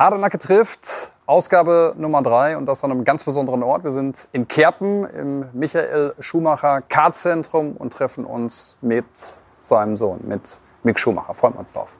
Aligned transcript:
Hardenacke 0.00 0.38
trifft, 0.38 1.12
Ausgabe 1.26 1.92
Nummer 1.98 2.22
drei 2.22 2.56
und 2.56 2.64
das 2.64 2.82
an 2.82 2.90
einem 2.90 3.04
ganz 3.04 3.22
besonderen 3.22 3.62
Ort. 3.62 3.84
Wir 3.84 3.92
sind 3.92 4.28
in 4.32 4.48
Kerpen 4.48 5.04
im 5.04 5.44
Michael 5.52 6.14
Schumacher 6.20 6.80
Kartzentrum 6.80 7.76
und 7.76 7.92
treffen 7.92 8.24
uns 8.24 8.78
mit 8.80 9.04
seinem 9.58 9.98
Sohn, 9.98 10.20
mit 10.26 10.58
Mick 10.84 10.98
Schumacher. 10.98 11.34
Freuen 11.34 11.52
wir 11.52 11.60
uns 11.60 11.74
drauf. 11.74 11.98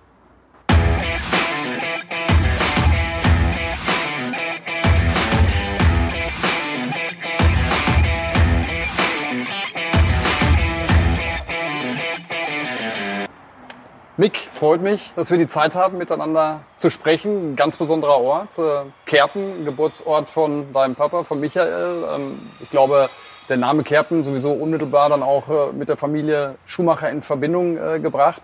Mick, 14.21 14.37
freut 14.37 14.83
mich, 14.83 15.15
dass 15.17 15.31
wir 15.31 15.39
die 15.39 15.47
Zeit 15.47 15.75
haben, 15.75 15.97
miteinander 15.97 16.61
zu 16.77 16.91
sprechen. 16.91 17.53
Ein 17.53 17.57
ganz 17.57 17.79
besonderer 17.79 18.21
Ort. 18.21 18.59
Äh, 18.59 18.83
Kerpen, 19.07 19.65
Geburtsort 19.65 20.29
von 20.29 20.75
deinem 20.75 20.95
Papa, 20.95 21.25
von 21.25 21.41
Michael. 21.41 22.05
Ähm, 22.17 22.39
ich 22.61 22.69
glaube, 22.69 23.09
der 23.49 23.57
Name 23.57 23.83
Kerpen 23.83 24.23
sowieso 24.23 24.53
unmittelbar 24.53 25.09
dann 25.09 25.23
auch 25.23 25.49
äh, 25.49 25.73
mit 25.73 25.89
der 25.89 25.97
Familie 25.97 26.57
Schumacher 26.67 27.09
in 27.09 27.23
Verbindung 27.23 27.79
äh, 27.79 27.99
gebracht. 27.99 28.43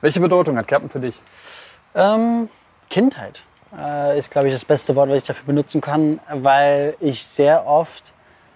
Welche 0.00 0.20
Bedeutung 0.20 0.56
hat 0.56 0.68
Kerpen 0.68 0.88
für 0.88 1.00
dich? 1.00 1.20
Ähm, 1.96 2.48
Kindheit 2.88 3.42
ist, 4.16 4.32
glaube 4.32 4.48
ich, 4.48 4.54
das 4.54 4.64
beste 4.64 4.94
Wort, 4.96 5.10
was 5.10 5.22
ich 5.22 5.26
dafür 5.28 5.46
benutzen 5.46 5.80
kann, 5.80 6.18
weil 6.32 6.96
ich 6.98 7.24
sehr 7.24 7.68
oft 7.68 8.12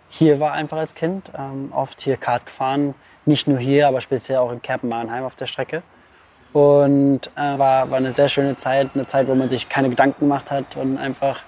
hier 0.09 0.41
war, 0.41 0.53
einfach 0.53 0.79
als 0.79 0.95
Kind. 0.95 1.31
Ähm, 1.37 1.73
oft 1.73 2.01
hier 2.01 2.17
Kart 2.17 2.47
gefahren. 2.47 2.95
Nicht 3.25 3.47
nur 3.47 3.59
hier, 3.59 3.87
aber 3.87 4.01
speziell 4.01 4.39
auch 4.39 4.51
in 4.51 4.61
Kerpen-Mannheim 4.61 5.25
auf 5.25 5.37
der 5.37 5.47
Strecke. 5.47 5.85
Und 6.55 7.33
äh, 7.35 7.59
war, 7.59 7.91
war 7.91 7.99
eine 7.99 8.13
sehr 8.13 8.29
schöne 8.29 8.57
Zeit, 8.57 8.91
eine 8.95 9.09
Zeit, 9.09 9.27
wo 9.27 9.35
man 9.35 9.49
sich 9.49 9.69
keine 9.69 9.91
Gedanken 9.91 10.21
gemacht 10.21 10.53
hat 10.53 10.77
und 10.77 10.99
einfach 10.99 11.41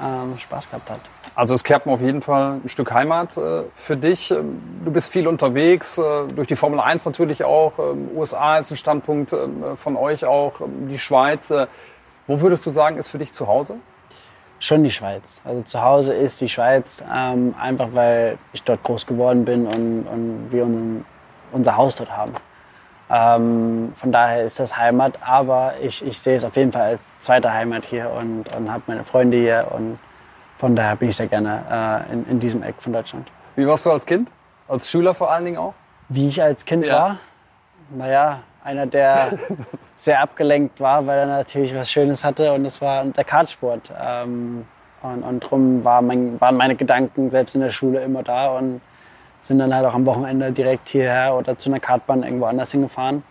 ähm, 0.00 0.38
Spaß 0.38 0.70
gehabt 0.70 0.90
hat. 0.90 1.00
Also 1.34 1.52
es 1.52 1.62
Kerpen 1.62 1.92
auf 1.92 2.00
jeden 2.00 2.22
Fall 2.22 2.60
ein 2.64 2.68
Stück 2.68 2.90
Heimat 2.92 3.36
äh, 3.36 3.64
für 3.74 3.98
dich. 3.98 4.30
Ähm, 4.30 4.62
du 4.86 4.90
bist 4.90 5.12
viel 5.12 5.28
unterwegs, 5.28 5.98
äh, 5.98 6.02
durch 6.34 6.48
die 6.48 6.56
Formel 6.56 6.80
1 6.80 7.04
natürlich 7.04 7.44
auch. 7.44 7.78
Ähm, 7.78 8.08
USA 8.16 8.56
ist 8.56 8.70
ein 8.70 8.76
Standpunkt 8.76 9.34
ähm, 9.34 9.76
von 9.76 9.96
euch 9.96 10.24
auch, 10.24 10.62
ähm, 10.62 10.88
die 10.88 10.98
Schweiz. 10.98 11.50
Äh, 11.50 11.66
wo 12.26 12.40
würdest 12.40 12.64
du 12.64 12.70
sagen, 12.70 12.96
ist 12.96 13.08
für 13.08 13.18
dich 13.18 13.32
zu 13.32 13.46
Hause? 13.48 13.74
Schon 14.60 14.82
die 14.82 14.90
Schweiz. 14.90 15.42
Also 15.44 15.60
zu 15.60 15.82
Hause 15.82 16.14
ist 16.14 16.40
die 16.40 16.48
Schweiz, 16.48 17.04
ähm, 17.14 17.54
einfach 17.60 17.88
weil 17.92 18.38
ich 18.54 18.62
dort 18.62 18.82
groß 18.82 19.06
geworden 19.06 19.44
bin 19.44 19.66
und, 19.66 20.06
und 20.06 20.48
wir 20.50 20.64
unseren, 20.64 21.04
unser 21.52 21.76
Haus 21.76 21.94
dort 21.94 22.16
haben. 22.16 22.32
Ähm, 23.10 23.92
von 23.94 24.12
daher 24.12 24.44
ist 24.44 24.60
das 24.60 24.76
Heimat, 24.76 25.18
aber 25.22 25.74
ich, 25.80 26.04
ich 26.04 26.18
sehe 26.18 26.36
es 26.36 26.44
auf 26.44 26.56
jeden 26.56 26.72
Fall 26.72 26.82
als 26.82 27.18
zweite 27.18 27.52
Heimat 27.52 27.84
hier 27.84 28.10
und, 28.10 28.54
und 28.54 28.70
habe 28.70 28.82
meine 28.86 29.04
Freunde 29.04 29.38
hier 29.38 29.68
und 29.70 29.98
von 30.58 30.76
daher 30.76 30.96
bin 30.96 31.08
ich 31.08 31.16
sehr 31.16 31.28
gerne 31.28 32.04
äh, 32.08 32.12
in, 32.12 32.26
in 32.26 32.40
diesem 32.40 32.62
Eck 32.62 32.74
von 32.80 32.92
Deutschland. 32.92 33.30
Wie 33.56 33.66
warst 33.66 33.86
du 33.86 33.90
als 33.90 34.04
Kind? 34.04 34.30
Als 34.66 34.90
Schüler 34.90 35.14
vor 35.14 35.30
allen 35.30 35.44
Dingen 35.44 35.56
auch? 35.56 35.74
Wie 36.08 36.28
ich 36.28 36.42
als 36.42 36.64
Kind 36.64 36.84
ja. 36.84 36.94
war? 36.96 37.18
Naja, 37.90 38.40
einer, 38.62 38.86
der 38.86 39.38
sehr 39.96 40.20
abgelenkt 40.20 40.80
war, 40.80 41.06
weil 41.06 41.20
er 41.20 41.26
natürlich 41.26 41.74
was 41.74 41.90
Schönes 41.90 42.24
hatte 42.24 42.52
und 42.52 42.64
das 42.64 42.80
war 42.82 43.04
der 43.04 43.24
Kartsport. 43.24 43.90
Ähm, 43.98 44.66
und, 45.00 45.22
und 45.22 45.44
darum 45.44 45.84
war 45.84 46.02
mein, 46.02 46.40
waren 46.40 46.56
meine 46.56 46.74
Gedanken 46.74 47.30
selbst 47.30 47.54
in 47.54 47.62
der 47.62 47.70
Schule 47.70 48.00
immer 48.02 48.22
da 48.22 48.48
und 48.48 48.80
sind 49.40 49.58
dann 49.58 49.74
halt 49.74 49.86
auch 49.86 49.94
am 49.94 50.06
Wochenende 50.06 50.52
direkt 50.52 50.88
hierher 50.88 51.34
oder 51.36 51.56
zu 51.56 51.68
einer 51.68 51.80
Kartbahn 51.80 52.22
irgendwo 52.22 52.46
anders 52.46 52.72
hingefahren 52.72 53.22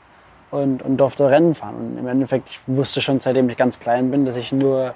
und, 0.51 0.81
und 0.81 0.97
durfte 0.97 1.29
Rennen 1.29 1.55
fahren. 1.55 1.75
Und 1.75 1.97
im 1.97 2.07
Endeffekt, 2.07 2.49
ich 2.49 2.59
wusste 2.67 3.01
schon, 3.01 3.19
seitdem 3.19 3.49
ich 3.49 3.57
ganz 3.57 3.79
klein 3.79 4.11
bin, 4.11 4.25
dass 4.25 4.35
ich 4.35 4.51
nur 4.51 4.93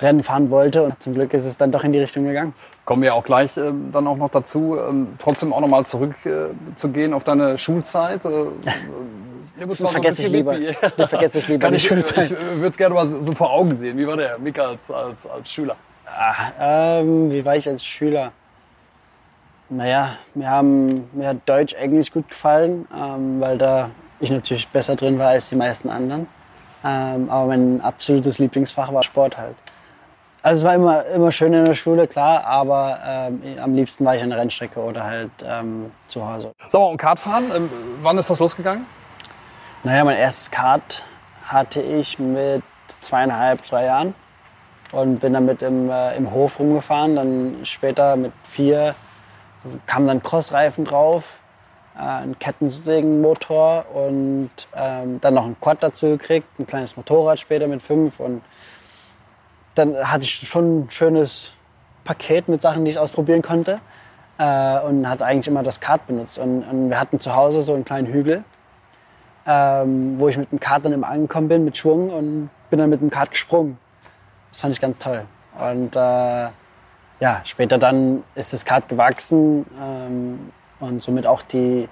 Rennen 0.00 0.22
fahren 0.22 0.50
wollte 0.50 0.82
und 0.82 1.02
zum 1.02 1.14
Glück 1.14 1.32
ist 1.34 1.44
es 1.44 1.56
dann 1.56 1.70
doch 1.72 1.84
in 1.84 1.92
die 1.92 1.98
Richtung 1.98 2.24
gegangen. 2.24 2.54
Kommen 2.84 3.02
wir 3.02 3.14
auch 3.14 3.24
gleich 3.24 3.56
äh, 3.56 3.72
dann 3.92 4.06
auch 4.06 4.16
noch 4.16 4.30
dazu, 4.30 4.78
ähm, 4.78 5.08
trotzdem 5.18 5.52
auch 5.52 5.60
noch 5.60 5.68
mal 5.68 5.84
zurück 5.84 6.14
äh, 6.24 6.48
zu 6.74 6.88
gehen 6.88 7.12
auf 7.12 7.22
deine 7.22 7.58
Schulzeit. 7.58 8.24
Äh, 8.24 8.28
die 9.68 9.86
vergesse 9.86 10.22
ich 10.22 10.32
lieber. 10.32 10.58
Die 10.58 10.74
vergesse 11.06 11.38
ich 11.38 11.48
lieber 11.48 11.70
die 11.70 11.80
Schulzeit. 11.80 12.30
Ich, 12.30 12.32
ich 12.32 12.56
würde 12.56 12.68
es 12.68 12.76
gerne 12.78 12.94
mal 12.94 13.06
so 13.20 13.32
vor 13.32 13.52
Augen 13.52 13.76
sehen. 13.76 13.98
Wie 13.98 14.06
war 14.06 14.16
der 14.16 14.38
Mika 14.38 14.62
als, 14.68 14.90
als, 14.90 15.26
als 15.26 15.50
Schüler? 15.50 15.76
Ah, 16.06 16.98
ähm, 16.98 17.30
wie 17.30 17.44
war 17.44 17.56
ich 17.56 17.68
als 17.68 17.84
Schüler? 17.84 18.32
Naja, 19.72 20.16
mir, 20.34 20.50
haben, 20.50 21.08
mir 21.12 21.28
hat 21.28 21.48
Deutsch, 21.48 21.74
Englisch 21.74 22.10
gut 22.10 22.28
gefallen, 22.28 22.88
ähm, 22.92 23.40
weil 23.40 23.56
da 23.56 23.90
ich 24.18 24.28
natürlich 24.28 24.66
besser 24.68 24.96
drin 24.96 25.16
war 25.16 25.28
als 25.28 25.48
die 25.48 25.54
meisten 25.54 25.88
anderen. 25.88 26.26
Ähm, 26.84 27.30
aber 27.30 27.46
mein 27.46 27.80
absolutes 27.80 28.40
Lieblingsfach 28.40 28.92
war 28.92 29.04
Sport 29.04 29.38
halt. 29.38 29.54
Also 30.42 30.62
es 30.62 30.66
war 30.66 30.74
immer, 30.74 31.04
immer 31.06 31.30
schön 31.30 31.52
in 31.52 31.64
der 31.66 31.74
Schule, 31.74 32.08
klar, 32.08 32.44
aber 32.44 32.98
ähm, 33.06 33.42
am 33.62 33.76
liebsten 33.76 34.04
war 34.04 34.16
ich 34.16 34.22
an 34.22 34.30
der 34.30 34.40
Rennstrecke 34.40 34.80
oder 34.80 35.04
halt 35.04 35.30
ähm, 35.44 35.92
zu 36.08 36.26
Hause. 36.26 36.52
Sag 36.68 36.80
mal, 36.80 36.86
und 36.86 36.96
Kartfahren, 36.96 37.44
ähm, 37.54 37.70
wann 38.00 38.18
ist 38.18 38.28
das 38.28 38.40
losgegangen? 38.40 38.86
Naja, 39.84 40.02
mein 40.02 40.16
erstes 40.16 40.50
Kart 40.50 41.04
hatte 41.46 41.80
ich 41.80 42.18
mit 42.18 42.62
zweieinhalb, 43.00 43.64
drei 43.64 43.84
Jahren 43.84 44.14
und 44.90 45.20
bin 45.20 45.32
damit 45.32 45.62
im, 45.62 45.90
äh, 45.90 46.16
im 46.16 46.32
Hof 46.32 46.58
rumgefahren. 46.58 47.14
Dann 47.14 47.56
später 47.62 48.16
mit 48.16 48.32
vier 48.42 48.96
kam 49.86 50.06
dann 50.06 50.22
Crossreifen 50.22 50.84
drauf, 50.84 51.24
äh, 51.96 52.00
ein 52.00 52.38
Kettensägenmotor 52.38 53.86
und 53.92 54.50
ähm, 54.74 55.20
dann 55.20 55.34
noch 55.34 55.44
ein 55.44 55.56
Quad 55.60 55.82
dazu 55.82 56.06
gekriegt, 56.06 56.46
ein 56.58 56.66
kleines 56.66 56.96
Motorrad 56.96 57.38
später 57.38 57.66
mit 57.66 57.82
fünf 57.82 58.20
und 58.20 58.42
dann 59.74 59.96
hatte 60.10 60.24
ich 60.24 60.48
schon 60.48 60.80
ein 60.80 60.90
schönes 60.90 61.52
Paket 62.04 62.48
mit 62.48 62.62
Sachen, 62.62 62.84
die 62.84 62.92
ich 62.92 62.98
ausprobieren 62.98 63.42
konnte 63.42 63.80
äh, 64.38 64.80
und 64.80 65.08
hatte 65.08 65.24
eigentlich 65.24 65.48
immer 65.48 65.62
das 65.62 65.80
Kart 65.80 66.06
benutzt 66.06 66.38
und, 66.38 66.62
und, 66.62 66.90
wir 66.90 66.98
hatten 66.98 67.20
zu 67.20 67.34
Hause 67.34 67.62
so 67.62 67.74
einen 67.74 67.84
kleinen 67.84 68.06
Hügel, 68.06 68.44
ähm, 69.46 70.18
wo 70.18 70.28
ich 70.28 70.36
mit 70.36 70.50
dem 70.50 70.60
Kart 70.60 70.84
dann 70.84 70.92
immer 70.92 71.08
angekommen 71.08 71.48
bin 71.48 71.64
mit 71.64 71.76
Schwung 71.76 72.10
und 72.10 72.50
bin 72.70 72.78
dann 72.78 72.90
mit 72.90 73.00
dem 73.00 73.10
Kart 73.10 73.30
gesprungen. 73.30 73.78
Das 74.50 74.60
fand 74.60 74.74
ich 74.74 74.80
ganz 74.80 74.98
toll 74.98 75.24
und 75.58 75.94
äh, 75.94 76.48
ja, 77.20 77.42
später 77.44 77.78
dann 77.78 78.24
ist 78.34 78.52
das 78.52 78.64
Kart 78.64 78.88
gewachsen 78.88 79.66
ähm, 79.80 80.52
und 80.80 81.02
somit 81.02 81.26
auch 81.26 81.42
die, 81.42 81.88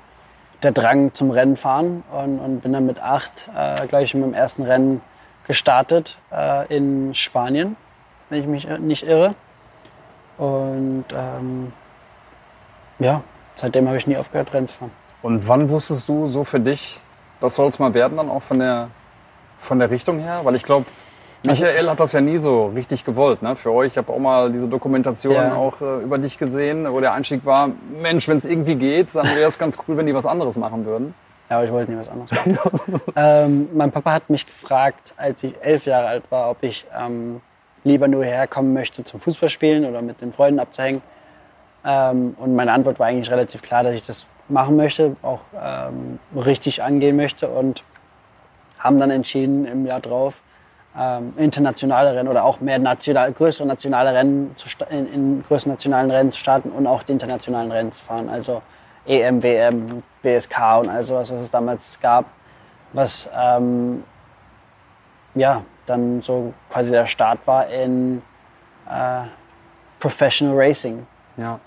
der 0.62 0.72
Drang 0.72 1.14
zum 1.14 1.30
Rennfahren 1.30 2.02
und, 2.10 2.38
und 2.40 2.60
bin 2.60 2.72
dann 2.72 2.86
mit 2.86 2.98
acht 2.98 3.48
äh, 3.54 3.86
gleich 3.86 4.14
mit 4.14 4.24
dem 4.24 4.34
ersten 4.34 4.62
Rennen 4.62 5.02
gestartet 5.46 6.18
äh, 6.32 6.74
in 6.74 7.14
Spanien, 7.14 7.76
wenn 8.30 8.40
ich 8.40 8.46
mich 8.46 8.68
nicht 8.78 9.06
irre. 9.06 9.34
Und 10.38 11.04
ähm, 11.12 11.72
ja, 12.98 13.22
seitdem 13.54 13.86
habe 13.86 13.98
ich 13.98 14.06
nie 14.06 14.16
aufgehört, 14.16 14.52
Rennen 14.54 14.66
zu 14.66 14.76
fahren. 14.76 14.92
Und 15.20 15.46
wann 15.46 15.68
wusstest 15.68 16.08
du 16.08 16.26
so 16.26 16.44
für 16.44 16.60
dich, 16.60 17.00
das 17.40 17.54
soll 17.54 17.68
es 17.68 17.78
mal 17.78 17.92
werden, 17.92 18.16
dann 18.16 18.30
auch 18.30 18.42
von 18.42 18.60
der, 18.60 18.88
von 19.58 19.78
der 19.78 19.90
Richtung 19.90 20.20
her? 20.20 20.40
Weil 20.44 20.54
ich 20.54 20.62
glaube, 20.62 20.86
Michael 21.46 21.88
hat 21.88 22.00
das 22.00 22.12
ja 22.12 22.20
nie 22.20 22.38
so 22.38 22.66
richtig 22.66 23.04
gewollt. 23.04 23.42
Ne? 23.42 23.54
Für 23.54 23.72
euch, 23.72 23.92
ich 23.92 23.98
habe 23.98 24.12
auch 24.12 24.18
mal 24.18 24.50
diese 24.50 24.68
Dokumentation 24.68 25.34
ja. 25.34 25.54
auch 25.54 25.80
äh, 25.80 26.02
über 26.02 26.18
dich 26.18 26.36
gesehen, 26.36 26.90
wo 26.90 27.00
der 27.00 27.12
Einstieg 27.12 27.44
war, 27.44 27.70
Mensch, 28.00 28.28
wenn 28.28 28.38
es 28.38 28.44
irgendwie 28.44 28.74
geht, 28.74 29.14
dann 29.14 29.26
wäre 29.26 29.46
es 29.46 29.58
ganz 29.58 29.78
cool, 29.86 29.96
wenn 29.96 30.06
die 30.06 30.14
was 30.14 30.26
anderes 30.26 30.58
machen 30.58 30.84
würden. 30.84 31.14
Ja, 31.48 31.56
aber 31.56 31.64
ich 31.64 31.72
wollte 31.72 31.92
nie 31.92 31.98
was 31.98 32.08
anderes 32.08 32.30
machen. 32.30 33.00
ähm, 33.16 33.68
mein 33.72 33.90
Papa 33.90 34.12
hat 34.12 34.28
mich 34.28 34.46
gefragt, 34.46 35.14
als 35.16 35.42
ich 35.42 35.54
elf 35.60 35.86
Jahre 35.86 36.08
alt 36.08 36.24
war, 36.30 36.50
ob 36.50 36.62
ich 36.62 36.84
ähm, 36.94 37.40
lieber 37.84 38.08
nur 38.08 38.24
herkommen 38.24 38.74
möchte 38.74 39.04
zum 39.04 39.20
Fußballspielen 39.20 39.86
oder 39.86 40.02
mit 40.02 40.20
den 40.20 40.32
Freunden 40.32 40.60
abzuhängen. 40.60 41.02
Ähm, 41.84 42.36
und 42.38 42.54
meine 42.54 42.72
Antwort 42.72 42.98
war 42.98 43.06
eigentlich 43.06 43.30
relativ 43.30 43.62
klar, 43.62 43.82
dass 43.82 43.94
ich 43.94 44.02
das 44.02 44.26
machen 44.48 44.76
möchte, 44.76 45.16
auch 45.22 45.40
ähm, 45.58 46.18
richtig 46.34 46.82
angehen 46.82 47.16
möchte 47.16 47.48
und 47.48 47.84
haben 48.78 48.98
dann 48.98 49.10
entschieden 49.10 49.64
im 49.64 49.86
Jahr 49.86 50.00
drauf, 50.00 50.42
ähm, 50.96 51.32
internationale 51.36 52.14
Rennen 52.14 52.28
oder 52.28 52.44
auch 52.44 52.60
mehr 52.60 52.78
national, 52.78 53.32
größere 53.32 53.66
nationale 53.66 54.14
Rennen 54.14 54.52
zu, 54.56 54.68
in, 54.90 55.12
in 55.12 55.42
größeren 55.42 55.72
nationalen 55.72 56.10
Rennen 56.10 56.30
zu 56.30 56.38
starten 56.38 56.70
und 56.70 56.86
auch 56.86 57.02
die 57.02 57.12
internationalen 57.12 57.70
Rennen 57.70 57.92
zu 57.92 58.02
fahren. 58.02 58.28
Also 58.28 58.62
EM, 59.06 59.42
WM, 59.42 60.02
WSK 60.22 60.78
und 60.80 60.88
all 60.88 61.02
sowas, 61.02 61.32
was 61.32 61.40
es 61.40 61.50
damals 61.50 61.98
gab, 62.00 62.26
was 62.92 63.28
ähm, 63.36 64.04
ja 65.34 65.62
dann 65.86 66.20
so 66.22 66.52
quasi 66.70 66.90
der 66.90 67.06
Start 67.06 67.38
war 67.46 67.68
in 67.68 68.22
äh, 68.90 69.22
Professional 70.00 70.54
Racing. 70.56 71.06
Ja. 71.36 71.58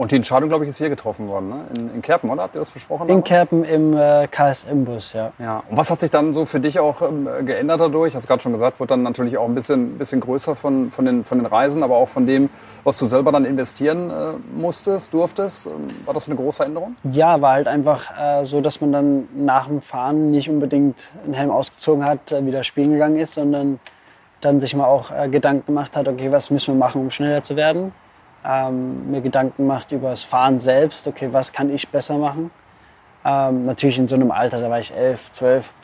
Und 0.00 0.12
die 0.12 0.16
Entscheidung, 0.16 0.48
glaube 0.48 0.64
ich, 0.64 0.70
ist 0.70 0.78
hier 0.78 0.88
getroffen 0.88 1.28
worden, 1.28 1.50
ne? 1.50 1.66
in, 1.76 1.94
in 1.96 2.00
Kerpen, 2.00 2.30
oder? 2.30 2.44
Habt 2.44 2.54
ihr 2.54 2.58
das 2.58 2.70
besprochen? 2.70 3.06
In 3.10 3.22
Kerpen 3.22 3.64
im 3.64 3.94
äh, 3.94 4.26
KSM-Bus, 4.28 5.12
ja. 5.12 5.32
ja. 5.38 5.62
Und 5.68 5.76
was 5.76 5.90
hat 5.90 6.00
sich 6.00 6.08
dann 6.08 6.32
so 6.32 6.46
für 6.46 6.58
dich 6.58 6.80
auch 6.80 7.02
ähm, 7.02 7.28
geändert 7.44 7.82
dadurch? 7.82 8.14
Hast 8.14 8.26
gerade 8.26 8.40
schon 8.40 8.52
gesagt, 8.52 8.80
wurde 8.80 8.94
dann 8.94 9.02
natürlich 9.02 9.36
auch 9.36 9.46
ein 9.46 9.54
bisschen, 9.54 9.98
bisschen 9.98 10.20
größer 10.20 10.56
von, 10.56 10.90
von, 10.90 11.04
den, 11.04 11.22
von 11.22 11.36
den 11.36 11.44
Reisen, 11.44 11.82
aber 11.82 11.98
auch 11.98 12.08
von 12.08 12.26
dem, 12.26 12.48
was 12.82 12.98
du 12.98 13.04
selber 13.04 13.30
dann 13.30 13.44
investieren 13.44 14.08
äh, 14.08 14.32
musstest, 14.58 15.12
durftest. 15.12 15.66
Ähm, 15.66 15.88
war 16.06 16.14
das 16.14 16.28
eine 16.28 16.36
große 16.36 16.64
Änderung? 16.64 16.96
Ja, 17.02 17.42
war 17.42 17.52
halt 17.52 17.68
einfach 17.68 18.06
äh, 18.18 18.46
so, 18.46 18.62
dass 18.62 18.80
man 18.80 18.92
dann 18.92 19.28
nach 19.36 19.66
dem 19.66 19.82
Fahren 19.82 20.30
nicht 20.30 20.48
unbedingt 20.48 21.10
einen 21.26 21.34
Helm 21.34 21.50
ausgezogen 21.50 22.06
hat, 22.06 22.32
äh, 22.32 22.46
wieder 22.46 22.64
spielen 22.64 22.92
gegangen 22.92 23.18
ist, 23.18 23.34
sondern 23.34 23.78
dann 24.40 24.62
sich 24.62 24.74
mal 24.74 24.86
auch 24.86 25.10
äh, 25.10 25.28
Gedanken 25.28 25.66
gemacht 25.66 25.94
hat, 25.94 26.08
okay, 26.08 26.32
was 26.32 26.48
müssen 26.48 26.72
wir 26.72 26.78
machen, 26.78 27.02
um 27.02 27.10
schneller 27.10 27.42
zu 27.42 27.54
werden. 27.54 27.92
Ähm, 28.44 29.10
mir 29.10 29.20
Gedanken 29.20 29.64
gemacht 29.64 29.92
über 29.92 30.10
das 30.10 30.22
Fahren 30.22 30.58
selbst, 30.58 31.06
okay, 31.06 31.28
was 31.30 31.52
kann 31.52 31.70
ich 31.70 31.88
besser 31.88 32.16
machen. 32.16 32.50
Ähm, 33.24 33.64
natürlich 33.64 33.98
in 33.98 34.08
so 34.08 34.14
einem 34.14 34.30
Alter, 34.30 34.60
da 34.60 34.70
war 34.70 34.78
ich 34.78 34.94
elf, 34.94 35.30
zwölf, 35.30 35.74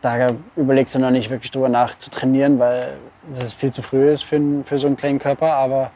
da 0.00 0.28
überlegst 0.56 0.94
du 0.94 0.98
noch 0.98 1.10
nicht 1.10 1.30
wirklich 1.30 1.50
drüber 1.50 1.68
nach 1.68 1.96
zu 1.96 2.10
trainieren, 2.10 2.58
weil 2.58 2.94
das 3.32 3.52
viel 3.54 3.72
zu 3.72 3.82
früh 3.82 4.10
ist 4.10 4.24
für, 4.24 4.40
für 4.64 4.78
so 4.78 4.86
einen 4.86 4.96
kleinen 4.96 5.18
Körper. 5.18 5.52
Aber 5.52 5.90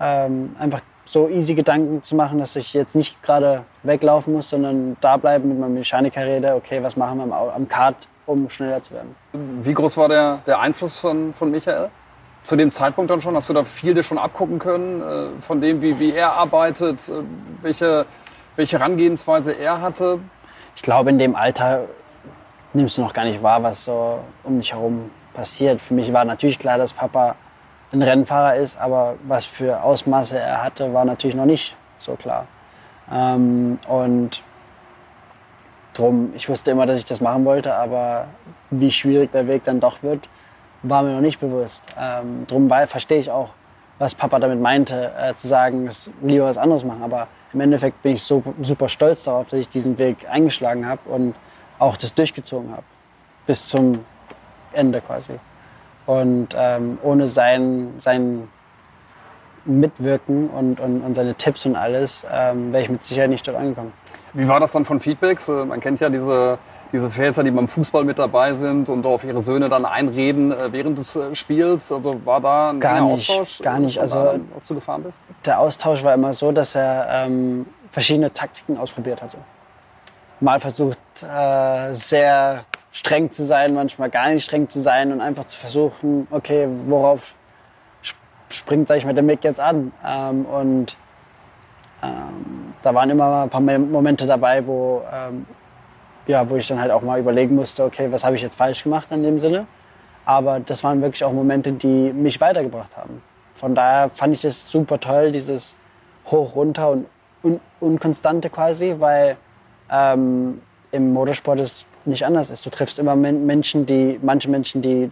ähm, 0.00 0.56
einfach 0.58 0.80
so 1.04 1.28
easy 1.28 1.54
Gedanken 1.54 2.02
zu 2.02 2.16
machen, 2.16 2.38
dass 2.38 2.56
ich 2.56 2.72
jetzt 2.72 2.96
nicht 2.96 3.22
gerade 3.22 3.64
weglaufen 3.82 4.32
muss, 4.32 4.50
sondern 4.50 4.96
da 5.00 5.16
bleiben 5.16 5.48
mit 5.48 5.58
meinem 5.58 5.74
Mechanikerräder, 5.74 6.56
okay, 6.56 6.82
was 6.82 6.96
machen 6.96 7.18
wir 7.18 7.24
am, 7.24 7.32
am 7.32 7.68
Kart, 7.68 8.08
um 8.26 8.48
schneller 8.48 8.80
zu 8.80 8.94
werden. 8.94 9.14
Wie 9.32 9.74
groß 9.74 9.96
war 9.96 10.08
der, 10.08 10.38
der 10.46 10.60
Einfluss 10.60 10.98
von, 10.98 11.34
von 11.34 11.50
Michael? 11.50 11.90
Zu 12.44 12.56
dem 12.56 12.70
Zeitpunkt 12.70 13.10
dann 13.10 13.22
schon, 13.22 13.34
hast 13.34 13.48
du 13.48 13.54
da 13.54 13.64
viel 13.64 13.94
dir 13.94 14.02
schon 14.02 14.18
abgucken 14.18 14.58
können, 14.58 15.02
äh, 15.02 15.40
von 15.40 15.62
dem, 15.62 15.80
wie, 15.80 15.98
wie 15.98 16.12
er 16.12 16.34
arbeitet, 16.34 17.08
äh, 17.08 17.22
welche, 17.62 18.04
welche 18.54 18.78
Herangehensweise 18.78 19.52
er 19.52 19.80
hatte? 19.80 20.20
Ich 20.76 20.82
glaube, 20.82 21.08
in 21.08 21.18
dem 21.18 21.36
Alter 21.36 21.86
nimmst 22.74 22.98
du 22.98 23.02
noch 23.02 23.14
gar 23.14 23.24
nicht 23.24 23.42
wahr, 23.42 23.62
was 23.62 23.86
so 23.86 24.20
um 24.42 24.58
dich 24.58 24.72
herum 24.72 25.10
passiert. 25.32 25.80
Für 25.80 25.94
mich 25.94 26.12
war 26.12 26.26
natürlich 26.26 26.58
klar, 26.58 26.76
dass 26.76 26.92
Papa 26.92 27.36
ein 27.92 28.02
Rennfahrer 28.02 28.56
ist, 28.56 28.78
aber 28.78 29.14
was 29.26 29.46
für 29.46 29.82
Ausmaße 29.82 30.38
er 30.38 30.62
hatte, 30.62 30.92
war 30.92 31.06
natürlich 31.06 31.36
noch 31.36 31.46
nicht 31.46 31.74
so 31.96 32.14
klar. 32.14 32.46
Ähm, 33.10 33.78
und 33.88 34.42
drum, 35.94 36.32
ich 36.36 36.48
wusste 36.48 36.72
immer, 36.72 36.84
dass 36.84 36.98
ich 36.98 37.06
das 37.06 37.22
machen 37.22 37.46
wollte, 37.46 37.74
aber 37.74 38.26
wie 38.70 38.90
schwierig 38.90 39.32
der 39.32 39.46
Weg 39.46 39.64
dann 39.64 39.80
doch 39.80 40.02
wird, 40.02 40.28
war 40.84 41.02
mir 41.02 41.12
noch 41.12 41.20
nicht 41.20 41.40
bewusst. 41.40 41.84
Ähm, 41.98 42.46
drum 42.46 42.68
verstehe 42.68 43.18
ich 43.18 43.30
auch, 43.30 43.50
was 43.98 44.14
Papa 44.14 44.38
damit 44.38 44.60
meinte, 44.60 45.12
äh, 45.18 45.34
zu 45.34 45.48
sagen, 45.48 45.88
lieber 46.22 46.46
was 46.46 46.58
anderes 46.58 46.84
machen. 46.84 47.02
Aber 47.02 47.28
im 47.52 47.60
Endeffekt 47.60 48.02
bin 48.02 48.12
ich 48.12 48.22
so, 48.22 48.42
super 48.62 48.88
stolz 48.88 49.24
darauf, 49.24 49.48
dass 49.48 49.60
ich 49.60 49.68
diesen 49.68 49.98
Weg 49.98 50.28
eingeschlagen 50.28 50.86
habe 50.86 51.00
und 51.08 51.34
auch 51.78 51.96
das 51.96 52.14
durchgezogen 52.14 52.70
habe. 52.72 52.84
Bis 53.46 53.68
zum 53.68 54.04
Ende 54.72 55.00
quasi. 55.00 55.38
Und 56.06 56.48
ähm, 56.54 56.98
ohne 57.02 57.26
sein, 57.26 57.94
sein 57.98 58.48
Mitwirken 59.66 60.50
und, 60.50 60.80
und, 60.80 61.02
und 61.02 61.14
seine 61.14 61.34
Tipps 61.34 61.64
und 61.66 61.76
alles 61.76 62.26
ähm, 62.30 62.72
wäre 62.72 62.82
ich 62.82 62.90
mit 62.90 63.02
Sicherheit 63.02 63.30
nicht 63.30 63.46
dort 63.46 63.56
angekommen. 63.56 63.92
Wie 64.32 64.48
war 64.48 64.60
das 64.60 64.72
dann 64.72 64.84
von 64.84 65.00
Feedbacks? 65.00 65.48
Äh, 65.48 65.64
man 65.64 65.80
kennt 65.80 66.00
ja 66.00 66.08
diese, 66.10 66.58
diese 66.92 67.10
Väter, 67.10 67.42
die 67.42 67.50
beim 67.50 67.68
Fußball 67.68 68.04
mit 68.04 68.18
dabei 68.18 68.54
sind 68.54 68.88
und 68.88 69.06
auf 69.06 69.24
ihre 69.24 69.40
Söhne 69.40 69.68
dann 69.68 69.84
einreden 69.84 70.52
äh, 70.52 70.72
während 70.72 70.98
des 70.98 71.16
äh, 71.16 71.34
Spiels. 71.34 71.90
Also 71.92 72.24
war 72.26 72.40
da 72.40 72.70
ein 72.70 72.80
gar 72.80 73.00
nicht, 73.00 73.30
Austausch? 73.30 73.60
Gar 73.62 73.78
nicht. 73.80 73.98
Also, 73.98 74.18
als 74.54 74.68
du 74.68 74.74
gefahren 74.74 75.02
bist? 75.02 75.20
Der 75.44 75.60
Austausch 75.60 76.02
war 76.02 76.14
immer 76.14 76.32
so, 76.32 76.52
dass 76.52 76.74
er 76.74 77.06
ähm, 77.10 77.66
verschiedene 77.90 78.32
Taktiken 78.32 78.76
ausprobiert 78.76 79.22
hatte. 79.22 79.38
Mal 80.40 80.58
versucht, 80.60 80.98
äh, 81.22 81.94
sehr 81.94 82.64
streng 82.90 83.32
zu 83.32 83.44
sein, 83.44 83.74
manchmal 83.74 84.10
gar 84.10 84.28
nicht 84.30 84.44
streng 84.44 84.68
zu 84.68 84.80
sein 84.80 85.12
und 85.12 85.20
einfach 85.20 85.44
zu 85.44 85.58
versuchen, 85.58 86.26
okay, 86.30 86.68
worauf 86.86 87.34
springt, 88.54 88.88
sag 88.88 88.96
ich 88.96 89.04
mal, 89.04 89.14
der 89.14 89.22
Mick 89.22 89.44
jetzt 89.44 89.60
an? 89.60 89.92
Ähm, 90.04 90.46
und 90.46 90.96
ähm, 92.02 92.74
da 92.82 92.94
waren 92.94 93.10
immer 93.10 93.44
ein 93.44 93.50
paar 93.50 93.60
Momente 93.60 94.26
dabei, 94.26 94.66
wo, 94.66 95.02
ähm, 95.12 95.46
ja, 96.26 96.48
wo 96.48 96.56
ich 96.56 96.68
dann 96.68 96.80
halt 96.80 96.90
auch 96.90 97.02
mal 97.02 97.18
überlegen 97.18 97.54
musste, 97.54 97.84
okay, 97.84 98.10
was 98.10 98.24
habe 98.24 98.36
ich 98.36 98.42
jetzt 98.42 98.56
falsch 98.56 98.82
gemacht 98.82 99.08
in 99.10 99.22
dem 99.22 99.38
Sinne? 99.38 99.66
Aber 100.24 100.60
das 100.60 100.82
waren 100.84 101.02
wirklich 101.02 101.24
auch 101.24 101.32
Momente, 101.32 101.72
die 101.72 102.12
mich 102.12 102.40
weitergebracht 102.40 102.96
haben. 102.96 103.22
Von 103.54 103.74
daher 103.74 104.10
fand 104.10 104.34
ich 104.34 104.40
das 104.40 104.70
super 104.70 104.98
toll, 104.98 105.32
dieses 105.32 105.76
Hoch, 106.26 106.56
runter 106.56 106.90
und 106.90 107.06
un 107.42 107.60
Unkonstante 107.80 108.48
quasi, 108.48 108.96
weil 108.98 109.36
ähm, 109.90 110.62
im 110.90 111.12
Motorsport 111.12 111.60
es 111.60 111.86
nicht 112.06 112.24
anders 112.24 112.50
ist. 112.50 112.64
Du 112.64 112.70
triffst 112.70 112.98
immer 112.98 113.14
Menschen, 113.16 113.84
die, 113.86 114.18
manche 114.22 114.48
Menschen, 114.48 114.80
die 114.80 115.10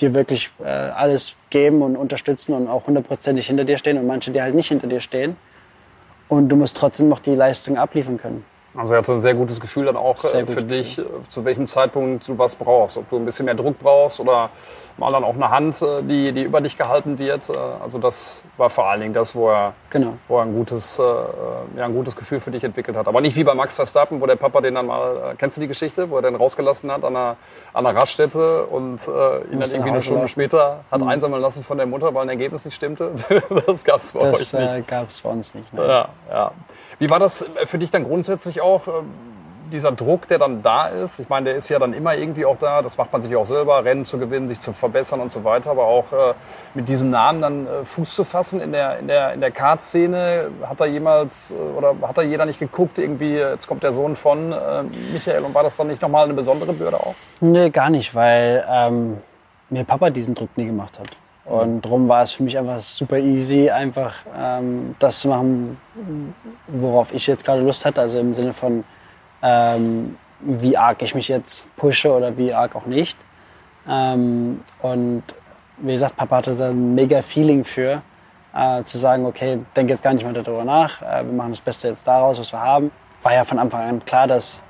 dir 0.00 0.14
wirklich 0.14 0.50
äh, 0.60 0.66
alles 0.66 1.34
geben 1.50 1.82
und 1.82 1.96
unterstützen 1.96 2.54
und 2.54 2.68
auch 2.68 2.86
hundertprozentig 2.86 3.46
hinter 3.46 3.64
dir 3.64 3.78
stehen 3.78 3.98
und 3.98 4.06
manche, 4.06 4.30
die 4.30 4.40
halt 4.40 4.54
nicht 4.54 4.68
hinter 4.68 4.86
dir 4.86 5.00
stehen. 5.00 5.36
Und 6.28 6.48
du 6.48 6.56
musst 6.56 6.76
trotzdem 6.76 7.08
noch 7.08 7.20
die 7.20 7.34
Leistung 7.34 7.76
abliefern 7.76 8.16
können. 8.16 8.44
Also 8.74 8.94
er 8.94 8.98
hat 8.98 9.06
so 9.06 9.12
ein 9.12 9.20
sehr 9.20 9.34
gutes 9.34 9.60
Gefühl 9.60 9.84
dann 9.84 9.96
auch 9.96 10.22
sehr 10.22 10.40
äh, 10.40 10.46
für 10.46 10.64
dich, 10.64 10.96
Gefühl. 10.96 11.20
Äh, 11.24 11.28
zu 11.28 11.44
welchem 11.44 11.66
Zeitpunkt 11.66 12.26
du 12.26 12.38
was 12.38 12.56
brauchst. 12.56 12.96
Ob 12.96 13.08
du 13.10 13.16
ein 13.16 13.24
bisschen 13.24 13.44
mehr 13.44 13.54
Druck 13.54 13.78
brauchst 13.78 14.18
oder 14.18 14.50
mal 14.96 15.12
dann 15.12 15.24
auch 15.24 15.34
eine 15.34 15.50
Hand, 15.50 15.82
äh, 15.82 16.02
die, 16.02 16.32
die 16.32 16.42
über 16.42 16.60
dich 16.60 16.76
gehalten 16.76 17.18
wird. 17.18 17.50
Also 17.82 17.98
das 17.98 18.42
war 18.56 18.70
vor 18.70 18.88
allen 18.88 19.00
Dingen 19.00 19.14
das, 19.14 19.34
wo 19.34 19.50
er, 19.50 19.74
genau. 19.90 20.14
wo 20.28 20.38
er 20.38 20.44
ein, 20.44 20.54
gutes, 20.54 20.98
ja, 20.98 21.84
ein 21.84 21.94
gutes 21.94 22.16
Gefühl 22.16 22.40
für 22.40 22.50
dich 22.50 22.64
entwickelt 22.64 22.96
hat. 22.96 23.08
Aber 23.08 23.20
nicht 23.20 23.36
wie 23.36 23.44
bei 23.44 23.54
Max 23.54 23.74
Verstappen, 23.74 24.20
wo 24.20 24.26
der 24.26 24.36
Papa 24.36 24.60
den 24.60 24.74
dann 24.74 24.86
mal, 24.86 25.34
kennst 25.36 25.56
du 25.56 25.60
die 25.60 25.68
Geschichte, 25.68 26.08
wo 26.10 26.16
er 26.16 26.22
den 26.22 26.34
rausgelassen 26.34 26.90
hat 26.90 27.04
an 27.04 27.16
einer, 27.16 27.36
an 27.72 27.86
einer 27.86 27.98
Raststätte 27.98 28.66
und 28.66 29.06
äh, 29.06 29.44
ihn 29.52 29.60
dann 29.60 29.70
irgendwie 29.70 29.90
eine 29.90 30.02
Stunde 30.02 30.20
laufen. 30.22 30.28
später 30.28 30.84
hat 30.90 31.00
mhm. 31.00 31.08
einsammeln 31.08 31.42
lassen 31.42 31.62
von 31.62 31.76
der 31.76 31.86
Mutter, 31.86 32.14
weil 32.14 32.22
ein 32.22 32.28
Ergebnis 32.28 32.64
nicht 32.64 32.74
stimmte. 32.74 33.12
das 33.66 33.84
gab 33.84 34.00
es 34.00 34.12
bei 34.12 34.20
das, 34.20 34.54
euch 34.54 34.60
nicht. 34.60 34.70
Das 34.70 34.78
äh, 34.78 34.82
gab 34.82 35.08
es 35.08 35.20
bei 35.20 35.30
uns 35.30 35.54
nicht. 35.54 35.72
Ne? 35.72 35.86
Ja, 35.86 36.08
ja. 36.30 36.52
Wie 37.02 37.10
war 37.10 37.18
das 37.18 37.50
für 37.64 37.78
dich 37.78 37.90
dann 37.90 38.04
grundsätzlich 38.04 38.60
auch? 38.60 38.86
Ähm, 38.86 39.10
dieser 39.72 39.90
Druck, 39.90 40.28
der 40.28 40.38
dann 40.38 40.62
da 40.62 40.86
ist, 40.86 41.18
ich 41.18 41.28
meine, 41.28 41.46
der 41.46 41.56
ist 41.56 41.68
ja 41.68 41.78
dann 41.80 41.94
immer 41.94 42.14
irgendwie 42.14 42.44
auch 42.44 42.58
da, 42.58 42.80
das 42.82 42.96
macht 42.98 43.12
man 43.12 43.22
sich 43.22 43.34
auch 43.34 43.46
selber, 43.46 43.84
Rennen 43.84 44.04
zu 44.04 44.18
gewinnen, 44.18 44.46
sich 44.46 44.60
zu 44.60 44.72
verbessern 44.72 45.18
und 45.18 45.32
so 45.32 45.42
weiter, 45.42 45.70
aber 45.70 45.86
auch 45.86 46.12
äh, 46.12 46.34
mit 46.74 46.88
diesem 46.88 47.10
Namen 47.10 47.40
dann 47.40 47.66
äh, 47.66 47.84
Fuß 47.84 48.14
zu 48.14 48.22
fassen 48.22 48.60
in 48.60 48.70
der, 48.70 48.98
in 48.98 49.08
der, 49.08 49.32
in 49.32 49.40
der 49.40 49.50
Kart-Szene, 49.50 50.50
hat 50.62 50.80
da 50.80 50.84
jemals, 50.84 51.52
äh, 51.52 51.54
oder 51.54 51.96
hat 52.02 52.18
da 52.18 52.22
jeder 52.22 52.44
nicht 52.44 52.60
geguckt, 52.60 52.98
irgendwie, 52.98 53.34
jetzt 53.34 53.66
kommt 53.66 53.82
der 53.82 53.92
Sohn 53.92 54.14
von 54.14 54.52
äh, 54.52 54.84
Michael 55.12 55.42
und 55.42 55.54
war 55.54 55.62
das 55.62 55.76
dann 55.76 55.88
nicht 55.88 56.02
nochmal 56.02 56.24
eine 56.24 56.34
besondere 56.34 56.72
Bürde 56.72 57.00
auch? 57.00 57.14
Nee, 57.40 57.70
gar 57.70 57.90
nicht, 57.90 58.14
weil 58.14 58.64
ähm, 58.70 59.16
mir 59.70 59.84
Papa 59.84 60.10
diesen 60.10 60.34
Druck 60.34 60.50
nie 60.56 60.66
gemacht 60.66 60.98
hat. 61.00 61.08
Und 61.44 61.82
darum 61.82 62.08
war 62.08 62.22
es 62.22 62.32
für 62.32 62.44
mich 62.44 62.56
einfach 62.56 62.78
super 62.78 63.18
easy, 63.18 63.68
einfach 63.68 64.14
ähm, 64.36 64.94
das 64.98 65.20
zu 65.20 65.28
machen, 65.28 65.76
worauf 66.68 67.12
ich 67.12 67.26
jetzt 67.26 67.44
gerade 67.44 67.62
Lust 67.62 67.84
hatte. 67.84 68.00
Also 68.00 68.18
im 68.18 68.32
Sinne 68.32 68.52
von, 68.52 68.84
ähm, 69.42 70.16
wie 70.40 70.76
arg 70.76 71.02
ich 71.02 71.14
mich 71.14 71.28
jetzt 71.28 71.66
pushe 71.76 72.12
oder 72.12 72.36
wie 72.36 72.52
arg 72.52 72.76
auch 72.76 72.86
nicht. 72.86 73.18
Ähm, 73.88 74.60
und 74.80 75.24
wie 75.78 75.92
gesagt, 75.92 76.16
Papa 76.16 76.36
hatte 76.36 76.54
da 76.54 76.70
ein 76.70 76.94
mega 76.94 77.22
Feeling 77.22 77.64
für, 77.64 78.02
äh, 78.54 78.84
zu 78.84 78.98
sagen, 78.98 79.26
okay, 79.26 79.58
denk 79.74 79.90
jetzt 79.90 80.02
gar 80.02 80.14
nicht 80.14 80.24
mehr 80.24 80.32
darüber 80.32 80.64
nach, 80.64 81.02
äh, 81.02 81.24
wir 81.24 81.32
machen 81.32 81.50
das 81.50 81.60
Beste 81.60 81.88
jetzt 81.88 82.06
daraus, 82.06 82.38
was 82.38 82.52
wir 82.52 82.60
haben. 82.60 82.92
War 83.22 83.34
ja 83.34 83.42
von 83.42 83.58
Anfang 83.58 83.88
an 83.88 84.04
klar, 84.04 84.28
dass 84.28 84.62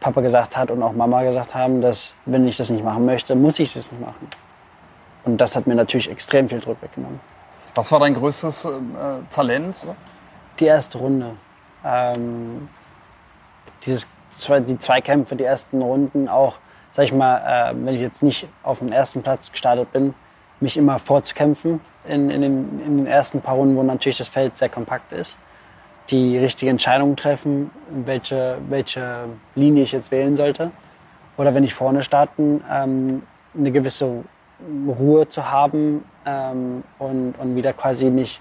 Papa 0.00 0.22
gesagt 0.22 0.56
hat 0.56 0.70
und 0.70 0.82
auch 0.82 0.92
Mama 0.92 1.22
gesagt 1.22 1.54
haben, 1.54 1.82
dass 1.82 2.14
wenn 2.24 2.46
ich 2.46 2.56
das 2.56 2.70
nicht 2.70 2.84
machen 2.84 3.04
möchte, 3.04 3.34
muss 3.34 3.58
ich 3.58 3.76
es 3.76 3.92
nicht 3.92 4.00
machen. 4.00 4.28
Und 5.24 5.38
das 5.38 5.56
hat 5.56 5.66
mir 5.66 5.74
natürlich 5.74 6.10
extrem 6.10 6.48
viel 6.48 6.60
Druck 6.60 6.82
weggenommen. 6.82 7.20
Was 7.74 7.90
war 7.90 8.00
dein 8.00 8.14
größtes 8.14 8.64
äh, 8.66 8.68
Talent? 9.30 9.88
Die 10.60 10.66
erste 10.66 10.98
Runde. 10.98 11.32
Ähm, 11.84 12.68
dieses, 13.82 14.08
die 14.68 14.78
Zweikämpfe, 14.78 15.36
die 15.36 15.44
ersten 15.44 15.82
Runden 15.82 16.28
auch, 16.28 16.58
sag 16.90 17.04
ich 17.04 17.12
mal, 17.12 17.38
äh, 17.38 17.74
wenn 17.74 17.94
ich 17.94 18.00
jetzt 18.00 18.22
nicht 18.22 18.48
auf 18.62 18.78
dem 18.78 18.92
ersten 18.92 19.22
Platz 19.22 19.50
gestartet 19.50 19.92
bin, 19.92 20.14
mich 20.60 20.76
immer 20.76 20.98
vorzukämpfen 20.98 21.80
in, 22.06 22.30
in, 22.30 22.42
den, 22.42 22.80
in 22.86 22.96
den 22.98 23.06
ersten 23.06 23.40
paar 23.40 23.56
Runden, 23.56 23.76
wo 23.76 23.82
natürlich 23.82 24.18
das 24.18 24.28
Feld 24.28 24.56
sehr 24.56 24.68
kompakt 24.68 25.12
ist. 25.12 25.36
Die 26.10 26.38
richtige 26.38 26.70
Entscheidung 26.70 27.16
treffen, 27.16 27.70
welche, 27.88 28.58
welche 28.68 29.24
Linie 29.54 29.82
ich 29.82 29.92
jetzt 29.92 30.10
wählen 30.10 30.36
sollte. 30.36 30.70
Oder 31.36 31.54
wenn 31.54 31.64
ich 31.64 31.74
vorne 31.74 32.02
starten, 32.04 32.62
ähm, 32.70 33.22
eine 33.56 33.72
gewisse 33.72 34.24
Ruhe 34.86 35.28
zu 35.28 35.50
haben 35.50 36.04
ähm, 36.24 36.84
und, 36.98 37.34
und 37.38 37.56
wieder 37.56 37.72
quasi 37.72 38.10
mich 38.10 38.40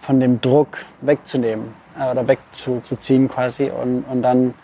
von 0.00 0.20
dem 0.20 0.40
Druck 0.40 0.84
wegzunehmen 1.00 1.74
äh, 1.98 2.10
oder 2.10 2.26
wegzuziehen 2.26 3.28
quasi 3.28 3.70
und, 3.70 4.04
und 4.04 4.22
dann 4.22 4.54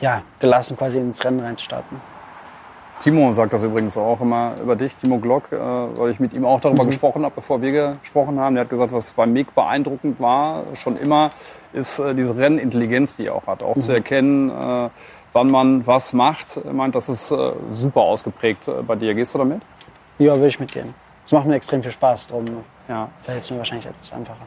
ja, 0.00 0.22
gelassen 0.38 0.76
quasi 0.76 0.98
ins 0.98 1.24
Rennen 1.24 1.40
reinzustarten. 1.40 2.00
Timo 3.00 3.32
sagt 3.32 3.54
das 3.54 3.62
übrigens 3.62 3.96
auch 3.96 4.20
immer 4.20 4.52
über 4.62 4.76
dich, 4.76 4.94
Timo 4.94 5.18
Glock, 5.18 5.50
äh, 5.52 5.56
weil 5.58 6.10
ich 6.10 6.20
mit 6.20 6.34
ihm 6.34 6.44
auch 6.44 6.60
darüber 6.60 6.84
mhm. 6.84 6.88
gesprochen 6.88 7.24
habe, 7.24 7.34
bevor 7.34 7.62
wir 7.62 7.96
gesprochen 8.00 8.38
haben. 8.38 8.56
Er 8.56 8.62
hat 8.62 8.68
gesagt, 8.68 8.92
was 8.92 9.14
bei 9.14 9.26
Mick 9.26 9.54
beeindruckend 9.54 10.20
war, 10.20 10.64
schon 10.74 10.98
immer, 10.98 11.30
ist 11.72 11.98
äh, 11.98 12.14
diese 12.14 12.36
Rennintelligenz, 12.36 13.16
die 13.16 13.26
er 13.26 13.36
auch 13.36 13.46
hat. 13.46 13.62
Auch 13.62 13.76
mhm. 13.76 13.80
zu 13.80 13.92
erkennen, 13.92 14.50
äh, 14.50 14.90
wann 15.32 15.50
man 15.50 15.86
was 15.86 16.12
macht. 16.12 16.58
Er 16.58 16.74
meint, 16.74 16.94
das 16.94 17.08
ist 17.08 17.30
äh, 17.30 17.52
super 17.70 18.02
ausgeprägt 18.02 18.68
äh, 18.68 18.82
bei 18.82 18.96
dir. 18.96 19.14
Gehst 19.14 19.34
du 19.34 19.38
damit? 19.38 19.62
Ja, 20.18 20.34
würde 20.34 20.48
ich 20.48 20.60
mitgehen. 20.60 20.94
Es 21.24 21.32
macht 21.32 21.46
mir 21.46 21.54
extrem 21.54 21.82
viel 21.82 21.92
Spaß, 21.92 22.26
darum 22.26 22.44
ja. 22.86 23.08
fällt 23.22 23.40
es 23.40 23.50
mir 23.50 23.56
wahrscheinlich 23.56 23.86
etwas 23.86 24.12
einfacher. 24.12 24.46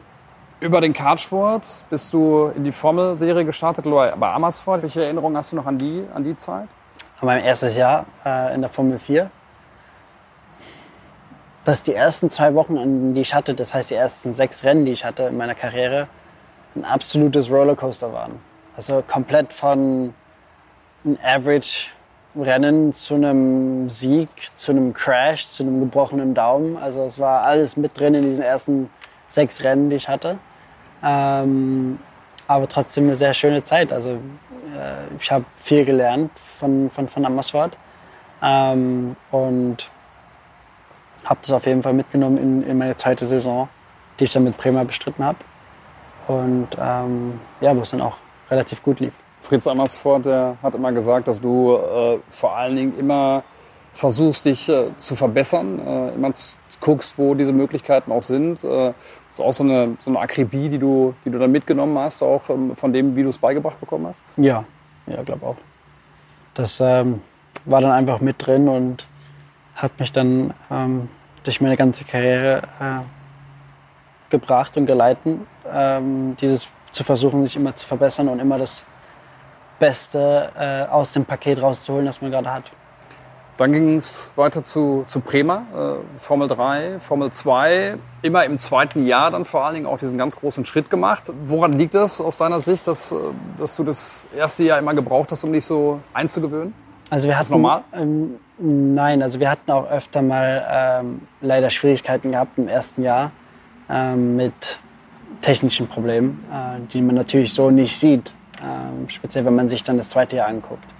Über 0.60 0.80
den 0.80 0.92
Kartsport 0.92 1.84
bist 1.90 2.12
du 2.12 2.52
in 2.54 2.62
die 2.62 2.72
Formelserie 2.72 3.44
gestartet, 3.44 3.84
bei 3.84 4.32
Amersfoort. 4.32 4.82
Welche 4.82 5.02
Erinnerungen 5.02 5.36
hast 5.36 5.50
du 5.50 5.56
noch 5.56 5.66
an 5.66 5.76
die, 5.76 6.04
an 6.14 6.22
die 6.22 6.36
Zeit? 6.36 6.68
Mein 7.24 7.42
erstes 7.42 7.78
Jahr 7.78 8.04
äh, 8.26 8.54
in 8.54 8.60
der 8.60 8.68
Formel 8.68 8.98
4. 8.98 9.30
dass 11.64 11.82
die 11.82 11.94
ersten 11.94 12.28
zwei 12.28 12.54
Wochen, 12.54 13.14
die 13.14 13.22
ich 13.22 13.32
hatte, 13.32 13.54
das 13.54 13.72
heißt 13.72 13.90
die 13.90 13.94
ersten 13.94 14.34
sechs 14.34 14.64
Rennen, 14.64 14.84
die 14.84 14.92
ich 14.92 15.06
hatte 15.06 15.22
in 15.22 15.36
meiner 15.38 15.54
Karriere, 15.54 16.08
ein 16.76 16.84
absolutes 16.84 17.50
Rollercoaster 17.50 18.12
waren. 18.12 18.38
Also 18.76 19.02
komplett 19.06 19.54
von 19.54 20.12
einem 21.06 21.18
Average-Rennen 21.24 22.92
zu 22.92 23.14
einem 23.14 23.88
Sieg, 23.88 24.28
zu 24.54 24.72
einem 24.72 24.92
Crash, 24.92 25.48
zu 25.48 25.62
einem 25.62 25.80
gebrochenen 25.80 26.34
Daumen. 26.34 26.76
Also 26.76 27.04
es 27.04 27.18
war 27.18 27.44
alles 27.44 27.78
mit 27.78 27.98
drin 27.98 28.12
in 28.14 28.22
diesen 28.22 28.44
ersten 28.44 28.90
sechs 29.28 29.64
Rennen, 29.64 29.88
die 29.88 29.96
ich 29.96 30.10
hatte. 30.10 30.36
Ähm, 31.02 31.98
aber 32.46 32.68
trotzdem 32.68 33.04
eine 33.04 33.14
sehr 33.14 33.32
schöne 33.32 33.64
Zeit. 33.64 33.90
Also 33.90 34.18
ich 35.18 35.30
habe 35.30 35.44
viel 35.56 35.84
gelernt 35.84 36.30
von, 36.38 36.90
von, 36.90 37.08
von 37.08 37.24
Amersfoort 37.24 37.76
ähm, 38.42 39.16
und 39.30 39.90
habe 41.24 41.40
das 41.42 41.52
auf 41.52 41.66
jeden 41.66 41.82
Fall 41.82 41.94
mitgenommen 41.94 42.38
in, 42.38 42.62
in 42.62 42.78
meine 42.78 42.96
zweite 42.96 43.24
Saison, 43.24 43.68
die 44.18 44.24
ich 44.24 44.32
dann 44.32 44.44
mit 44.44 44.56
Bremer 44.56 44.84
bestritten 44.84 45.24
habe. 45.24 45.38
Und 46.26 46.68
ähm, 46.78 47.40
ja, 47.60 47.76
wo 47.76 47.80
es 47.80 47.90
dann 47.90 48.00
auch 48.00 48.16
relativ 48.50 48.82
gut 48.82 49.00
lief. 49.00 49.12
Fritz 49.40 49.66
Amersfoort, 49.66 50.24
der 50.24 50.56
hat 50.62 50.74
immer 50.74 50.92
gesagt, 50.92 51.28
dass 51.28 51.40
du 51.40 51.76
äh, 51.76 52.18
vor 52.30 52.56
allen 52.56 52.76
Dingen 52.76 52.98
immer 52.98 53.42
versuchst, 53.94 54.44
dich 54.44 54.68
äh, 54.68 54.90
zu 54.98 55.14
verbessern, 55.16 55.78
äh, 55.78 56.14
immer 56.14 56.32
guckst, 56.80 57.16
wo 57.16 57.34
diese 57.34 57.52
Möglichkeiten 57.52 58.12
auch 58.12 58.20
sind. 58.20 58.62
Äh, 58.64 58.92
ist 59.30 59.40
auch 59.40 59.52
so 59.52 59.64
eine, 59.64 59.96
so 60.00 60.10
eine 60.10 60.18
Akribie, 60.18 60.68
die 60.68 60.78
du, 60.78 61.14
die 61.24 61.30
du 61.30 61.38
dann 61.38 61.52
mitgenommen 61.52 61.96
hast, 61.98 62.22
auch 62.22 62.50
ähm, 62.50 62.74
von 62.74 62.92
dem, 62.92 63.16
wie 63.16 63.22
du 63.22 63.28
es 63.28 63.38
beigebracht 63.38 63.80
bekommen 63.80 64.08
hast? 64.08 64.20
Ja, 64.36 64.64
ja, 65.06 65.22
glaube 65.22 65.46
auch. 65.46 65.56
Das 66.54 66.80
ähm, 66.80 67.22
war 67.64 67.80
dann 67.80 67.92
einfach 67.92 68.20
mit 68.20 68.44
drin 68.44 68.68
und 68.68 69.06
hat 69.76 69.98
mich 69.98 70.12
dann 70.12 70.52
ähm, 70.70 71.08
durch 71.44 71.60
meine 71.60 71.76
ganze 71.76 72.04
Karriere 72.04 72.62
äh, 72.80 73.00
gebracht 74.30 74.76
und 74.76 74.86
geleitet, 74.86 75.38
ähm, 75.72 76.36
dieses 76.40 76.68
zu 76.90 77.04
versuchen, 77.04 77.44
sich 77.46 77.56
immer 77.56 77.74
zu 77.74 77.86
verbessern 77.86 78.28
und 78.28 78.40
immer 78.40 78.58
das 78.58 78.84
Beste 79.78 80.50
äh, 80.56 80.90
aus 80.90 81.12
dem 81.12 81.24
Paket 81.24 81.60
rauszuholen, 81.62 82.06
das 82.06 82.20
man 82.20 82.30
gerade 82.30 82.52
hat. 82.52 82.72
Dann 83.56 83.70
ging 83.70 83.96
es 83.96 84.32
weiter 84.34 84.64
zu, 84.64 85.04
zu 85.06 85.20
Prema, 85.20 85.62
äh, 85.74 86.18
Formel 86.18 86.48
3, 86.48 86.98
Formel 86.98 87.30
2. 87.30 87.96
Immer 88.22 88.44
im 88.44 88.58
zweiten 88.58 89.06
Jahr 89.06 89.30
dann 89.30 89.44
vor 89.44 89.64
allen 89.64 89.74
Dingen 89.74 89.86
auch 89.86 89.98
diesen 89.98 90.18
ganz 90.18 90.36
großen 90.36 90.64
Schritt 90.64 90.90
gemacht. 90.90 91.32
Woran 91.44 91.72
liegt 91.72 91.94
das 91.94 92.20
aus 92.20 92.36
deiner 92.36 92.60
Sicht, 92.60 92.88
dass, 92.88 93.12
äh, 93.12 93.16
dass 93.58 93.76
du 93.76 93.84
das 93.84 94.26
erste 94.36 94.64
Jahr 94.64 94.78
immer 94.80 94.94
gebraucht 94.94 95.30
hast, 95.30 95.44
um 95.44 95.52
dich 95.52 95.64
so 95.64 96.00
einzugewöhnen? 96.12 96.74
Also 97.10 97.28
wir 97.28 97.32
Ist 97.32 97.38
hatten, 97.38 97.44
das 97.44 97.50
normal? 97.50 97.84
Ähm, 97.92 98.34
nein, 98.58 99.22
also 99.22 99.38
wir 99.38 99.48
hatten 99.48 99.70
auch 99.70 99.88
öfter 99.88 100.20
mal 100.20 100.66
ähm, 100.68 101.22
leider 101.40 101.70
Schwierigkeiten 101.70 102.32
gehabt 102.32 102.58
im 102.58 102.66
ersten 102.66 103.04
Jahr 103.04 103.30
ähm, 103.88 104.34
mit 104.34 104.80
technischen 105.42 105.86
Problemen, 105.86 106.42
äh, 106.50 106.80
die 106.92 107.00
man 107.02 107.14
natürlich 107.14 107.54
so 107.54 107.70
nicht 107.70 107.96
sieht, 107.96 108.34
ähm, 108.60 109.08
speziell 109.08 109.44
wenn 109.44 109.54
man 109.54 109.68
sich 109.68 109.84
dann 109.84 109.96
das 109.96 110.08
zweite 110.08 110.36
Jahr 110.36 110.48
anguckt. 110.48 110.92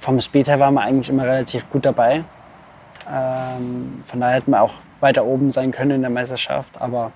Vom 0.00 0.20
Speed 0.20 0.48
her 0.48 0.58
waren 0.58 0.74
wir 0.74 0.80
eigentlich 0.80 1.10
immer 1.10 1.24
relativ 1.24 1.70
gut 1.70 1.84
dabei. 1.84 2.24
Ähm, 3.08 4.02
von 4.04 4.20
daher 4.20 4.36
hätten 4.36 4.50
wir 4.50 4.62
auch 4.62 4.74
weiter 5.00 5.24
oben 5.24 5.52
sein 5.52 5.70
können 5.70 5.92
in 5.92 6.00
der 6.00 6.10
Meisterschaft, 6.10 6.80
aber 6.80 7.12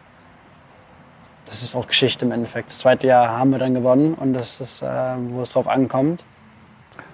das 1.46 1.62
ist 1.62 1.74
auch 1.74 1.86
Geschichte 1.86 2.24
im 2.24 2.32
Endeffekt. 2.32 2.70
Das 2.70 2.78
zweite 2.78 3.06
Jahr 3.06 3.28
haben 3.28 3.50
wir 3.50 3.58
dann 3.58 3.74
gewonnen 3.74 4.14
und 4.14 4.34
das 4.34 4.60
ist, 4.60 4.82
äh, 4.82 4.86
wo 5.28 5.42
es 5.42 5.50
drauf 5.50 5.66
ankommt. 5.66 6.24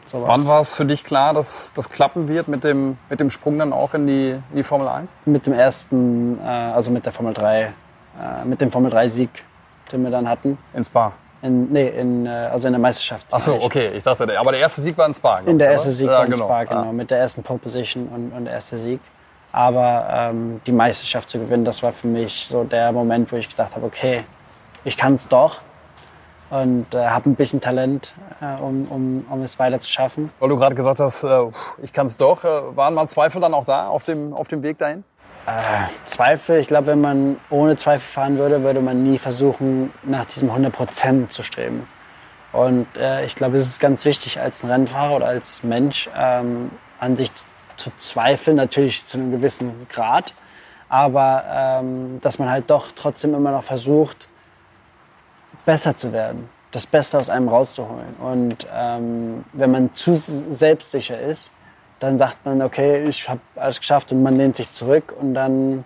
So. 0.07 0.27
Wann 0.27 0.45
war 0.47 0.61
es 0.61 0.75
für 0.75 0.85
dich 0.85 1.05
klar, 1.05 1.35
dass 1.35 1.73
das 1.75 1.89
klappen 1.89 2.27
wird 2.27 2.49
mit 2.49 2.65
dem, 2.65 2.99
mit 3.09 3.21
dem 3.21 3.31
Sprung 3.31 3.59
dann 3.59 3.73
auch 3.73 3.95
in 3.95 4.09
die, 4.09 4.31
in 4.31 4.57
die 4.57 4.63
Formel 4.65 4.89
1? 4.89 5.15
Mit 5.25 5.47
dem 5.47 5.53
ersten, 5.53 6.39
äh, 6.41 6.43
also 6.43 6.91
mit 6.91 7.07
der 7.07 7.13
Formel 7.13 7.33
3, 7.33 7.63
äh, 7.63 8.45
mit 8.45 8.61
dem 8.61 8.73
Formel 8.73 8.93
3-Sieg, 8.93 9.45
den 9.93 10.03
wir 10.03 10.11
dann 10.11 10.29
hatten. 10.29 10.59
In 10.75 10.83
Spa. 10.83 11.13
In, 11.43 11.73
nee, 11.73 11.89
in, 11.89 12.27
äh, 12.27 12.29
also 12.29 12.69
in 12.69 12.75
der 12.75 12.81
Meisterschaft. 12.81 13.27
Ach 13.31 13.41
so, 13.41 13.57
ich. 13.57 13.65
okay. 13.65 13.93
Ich 13.95 14.03
dachte, 14.03 14.39
aber 14.39 14.53
der 14.53 14.61
erste 14.61 14.83
Sieg 14.83 14.97
war 14.99 15.07
in 15.07 15.15
Spa. 15.15 15.37
glaub 15.37 15.49
In 15.49 15.59
der 15.59 15.71
erste? 15.71 15.91
Sieg 15.91 16.09
ja, 16.09 16.19
war 16.19 16.27
in 16.27 16.33
genau. 16.33 16.45
Spa, 16.45 16.65
genau. 16.65 16.85
Ja. 16.85 16.93
Mit 16.93 17.11
der 17.11 17.19
ersten 17.19 17.43
Pole 17.43 17.59
Position 17.59 18.09
und, 18.09 18.33
und 18.33 18.45
der 18.45 18.55
erste 18.55 18.77
Sieg. 18.77 19.01
Aber 19.53 20.07
ähm, 20.11 20.61
die 20.67 20.73
Meisterschaft 20.73 21.29
zu 21.29 21.39
gewinnen, 21.39 21.65
das 21.65 21.83
war 21.83 21.93
für 21.93 22.07
mich 22.07 22.47
so 22.47 22.65
der 22.65 22.93
Moment, 22.93 23.33
wo 23.33 23.37
ich 23.37 23.49
gedacht 23.49 23.75
habe, 23.75 23.87
okay, 23.87 24.25
ich 24.85 24.97
kann 24.97 25.15
es 25.15 25.27
doch. 25.29 25.59
Und 26.51 26.95
äh, 26.95 27.07
habe 27.07 27.31
ein 27.31 27.37
bisschen 27.37 27.61
Talent, 27.61 28.13
äh, 28.41 28.61
um, 28.61 28.83
um, 28.91 29.27
um 29.31 29.43
es 29.43 29.59
weiter 29.59 29.79
zu 29.79 29.89
schaffen. 29.89 30.31
Weil 30.41 30.49
du 30.49 30.57
gerade 30.57 30.75
gesagt 30.75 30.99
hast, 30.99 31.23
äh, 31.23 31.29
ich 31.81 31.93
kann 31.93 32.07
es 32.07 32.17
doch. 32.17 32.45
Äh, 32.45 32.77
waren 32.77 32.95
mal 32.95 33.07
Zweifel 33.09 33.41
dann 33.41 33.55
auch 33.55 33.65
da 33.65 33.89
auf 33.89 34.03
dem, 34.03 34.35
auf 34.35 34.49
dem 34.49 34.63
Weg 34.63 34.79
dahin? 34.79 35.05
Zweifel, 36.05 36.59
ich 36.59 36.67
glaube, 36.67 36.89
wenn 36.89 37.01
man 37.01 37.41
ohne 37.51 37.77
Zweifel 37.77 38.01
fahren 38.01 38.39
würde, 38.39 38.63
würde 38.63 38.81
man 38.81 39.03
nie 39.03 39.19
versuchen, 39.19 39.93
nach 40.03 40.25
diesem 40.27 40.51
100% 40.51 41.29
zu 41.29 41.43
streben. 41.43 41.89
Und 42.53 42.87
äh, 42.97 43.25
ich 43.25 43.35
glaube, 43.35 43.57
es 43.57 43.67
ist 43.67 43.81
ganz 43.81 44.05
wichtig 44.05 44.41
als 44.41 44.65
Rennfahrer 44.65 45.17
oder 45.17 45.27
als 45.27 45.63
Mensch 45.63 46.09
ähm, 46.17 46.71
an 46.99 47.17
sich 47.17 47.33
zu, 47.35 47.47
zu 47.77 47.91
zweifeln, 47.97 48.57
natürlich 48.57 49.07
zu 49.07 49.19
einem 49.19 49.31
gewissen 49.31 49.87
Grad, 49.89 50.35
aber 50.89 51.45
ähm, 51.49 52.21
dass 52.21 52.39
man 52.39 52.51
halt 52.51 52.69
doch 52.69 52.93
trotzdem 52.95 53.35
immer 53.35 53.53
noch 53.53 53.65
versucht, 53.65 54.29
besser 55.65 55.95
zu 55.95 56.13
werden, 56.13 56.49
das 56.73 56.87
Beste 56.87 57.19
aus 57.19 57.31
einem 57.31 57.49
rauszuholen. 57.49 58.15
Und 58.17 58.67
ähm, 58.73 59.45
wenn 59.53 59.71
man 59.71 59.95
zu 59.95 60.15
selbstsicher 60.15 61.19
ist, 61.21 61.53
dann 62.01 62.19
sagt 62.19 62.45
man, 62.45 62.61
okay, 62.63 63.05
ich 63.05 63.29
habe 63.29 63.41
alles 63.57 63.79
geschafft 63.79 64.11
und 64.11 64.23
man 64.23 64.37
lehnt 64.37 64.57
sich 64.57 64.71
zurück 64.71 65.15
und 65.21 65.35
dann 65.35 65.85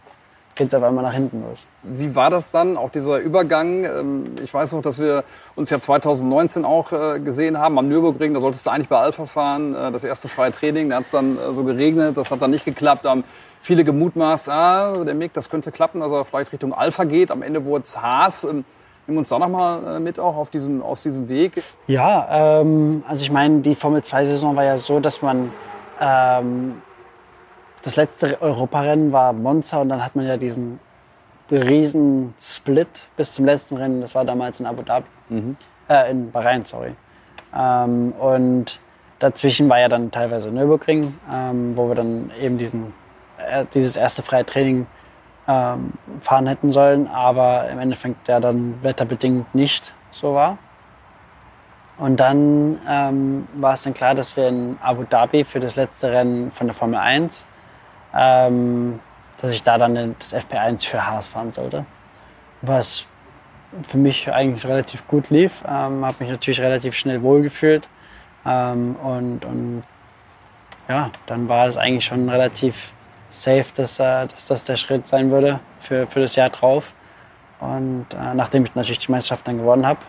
geht 0.54 0.68
es 0.68 0.74
auf 0.74 0.82
einmal 0.84 1.02
nach 1.02 1.12
hinten 1.12 1.42
los. 1.42 1.66
Wie 1.82 2.14
war 2.14 2.30
das 2.30 2.52
dann, 2.52 2.76
auch 2.76 2.90
dieser 2.90 3.18
Übergang? 3.18 3.84
Ähm, 3.84 4.34
Ich 4.42 4.54
weiß 4.54 4.72
noch, 4.72 4.82
dass 4.82 5.00
wir 5.00 5.24
uns 5.56 5.70
ja 5.70 5.78
2019 5.80 6.64
auch 6.64 6.92
äh, 6.92 7.18
gesehen 7.18 7.58
haben 7.58 7.76
am 7.78 7.88
Nürburgring. 7.88 8.34
Da 8.34 8.40
solltest 8.40 8.64
du 8.66 8.70
eigentlich 8.70 8.88
bei 8.88 8.98
Alpha 8.98 9.26
fahren, 9.26 9.74
äh, 9.74 9.90
das 9.90 10.04
erste 10.04 10.28
freie 10.28 10.52
Training. 10.52 10.90
Da 10.90 10.96
hat 10.96 11.04
es 11.04 11.10
dann 11.10 11.36
äh, 11.38 11.52
so 11.52 11.64
geregnet, 11.64 12.16
das 12.16 12.30
hat 12.30 12.40
dann 12.40 12.52
nicht 12.52 12.64
geklappt. 12.64 13.04
Da 13.04 13.10
haben 13.10 13.24
viele 13.60 13.82
gemutmaßt, 13.82 14.48
ah, 14.48 15.04
der 15.04 15.14
Mick, 15.14 15.32
das 15.32 15.50
könnte 15.50 15.72
klappen, 15.72 16.00
dass 16.00 16.12
er 16.12 16.24
vielleicht 16.24 16.52
Richtung 16.52 16.72
Alpha 16.72 17.02
geht. 17.02 17.32
Am 17.32 17.42
Ende 17.42 17.64
wurde 17.64 17.82
es 17.82 18.00
Haas. 18.00 18.44
Ähm, 18.44 18.64
Nimm 19.06 19.18
uns 19.18 19.28
da 19.28 19.38
noch 19.38 19.50
mal 19.50 20.00
mit 20.00 20.18
auch 20.18 20.34
auf 20.34 20.48
diesem, 20.48 20.80
aus 20.82 21.02
diesem 21.02 21.28
Weg. 21.28 21.62
Ja, 21.86 22.60
ähm, 22.60 23.04
also 23.06 23.22
ich 23.22 23.30
meine, 23.30 23.60
die 23.60 23.74
Formel 23.74 24.00
2-Saison 24.00 24.56
war 24.56 24.64
ja 24.64 24.78
so, 24.78 24.98
dass 24.98 25.20
man 25.20 25.52
ähm, 26.04 26.82
das 27.82 27.96
letzte 27.96 28.40
Europarennen 28.40 29.12
war 29.12 29.32
Monza 29.32 29.78
und 29.78 29.88
dann 29.88 30.04
hat 30.04 30.16
man 30.16 30.26
ja 30.26 30.36
diesen 30.36 30.80
riesen 31.50 32.34
Split 32.40 33.06
bis 33.16 33.34
zum 33.34 33.44
letzten 33.44 33.76
Rennen. 33.76 34.00
Das 34.00 34.14
war 34.14 34.24
damals 34.24 34.60
in 34.60 34.66
Abu 34.66 34.82
Dhabi, 34.82 35.06
äh, 35.88 36.10
in 36.10 36.30
Bahrain, 36.30 36.64
sorry. 36.64 36.94
Ähm, 37.56 38.12
und 38.12 38.80
dazwischen 39.18 39.68
war 39.68 39.80
ja 39.80 39.88
dann 39.88 40.10
teilweise 40.10 40.50
Nürburgring, 40.50 41.14
ähm, 41.32 41.76
wo 41.76 41.88
wir 41.88 41.94
dann 41.94 42.30
eben 42.40 42.58
diesen, 42.58 42.92
äh, 43.38 43.64
dieses 43.72 43.96
erste 43.96 44.22
freie 44.22 44.44
Training 44.44 44.86
ähm, 45.46 45.92
fahren 46.20 46.46
hätten 46.46 46.70
sollen, 46.70 47.06
aber 47.06 47.68
im 47.68 47.78
Endeffekt 47.78 48.28
ja 48.28 48.40
dann 48.40 48.82
wetterbedingt 48.82 49.54
nicht 49.54 49.92
so 50.10 50.34
war. 50.34 50.58
Und 51.96 52.18
dann 52.18 52.80
ähm, 52.88 53.46
war 53.54 53.74
es 53.74 53.82
dann 53.82 53.94
klar, 53.94 54.14
dass 54.14 54.36
wir 54.36 54.48
in 54.48 54.78
Abu 54.82 55.04
Dhabi 55.04 55.44
für 55.44 55.60
das 55.60 55.76
letzte 55.76 56.10
Rennen 56.10 56.50
von 56.50 56.66
der 56.66 56.74
Formel 56.74 56.98
1, 56.98 57.46
ähm, 58.14 59.00
dass 59.40 59.52
ich 59.52 59.62
da 59.62 59.78
dann 59.78 60.16
das 60.18 60.34
FP1 60.34 60.86
für 60.86 61.06
Haas 61.06 61.28
fahren 61.28 61.52
sollte. 61.52 61.86
Was 62.62 63.06
für 63.82 63.98
mich 63.98 64.32
eigentlich 64.32 64.66
relativ 64.66 65.06
gut 65.06 65.30
lief. 65.30 65.62
Ähm, 65.66 66.04
habe 66.04 66.16
mich 66.20 66.30
natürlich 66.30 66.60
relativ 66.60 66.94
schnell 66.94 67.22
wohlgefühlt. 67.22 67.88
Ähm, 68.46 68.96
und, 68.96 69.44
und 69.44 69.82
ja, 70.88 71.10
dann 71.26 71.48
war 71.48 71.66
es 71.66 71.76
eigentlich 71.76 72.04
schon 72.04 72.28
relativ 72.28 72.92
safe, 73.28 73.66
dass, 73.74 73.98
äh, 73.98 74.26
dass 74.26 74.46
das 74.46 74.64
der 74.64 74.76
Schritt 74.76 75.06
sein 75.06 75.30
würde 75.30 75.60
für, 75.80 76.06
für 76.06 76.20
das 76.20 76.36
Jahr 76.36 76.50
drauf. 76.50 76.92
Und 77.60 78.06
äh, 78.12 78.34
nachdem 78.34 78.64
ich 78.64 78.74
natürlich 78.74 78.98
die 78.98 79.12
Meisterschaft 79.12 79.48
dann 79.48 79.58
gewonnen 79.58 79.86
habe, 79.86 80.00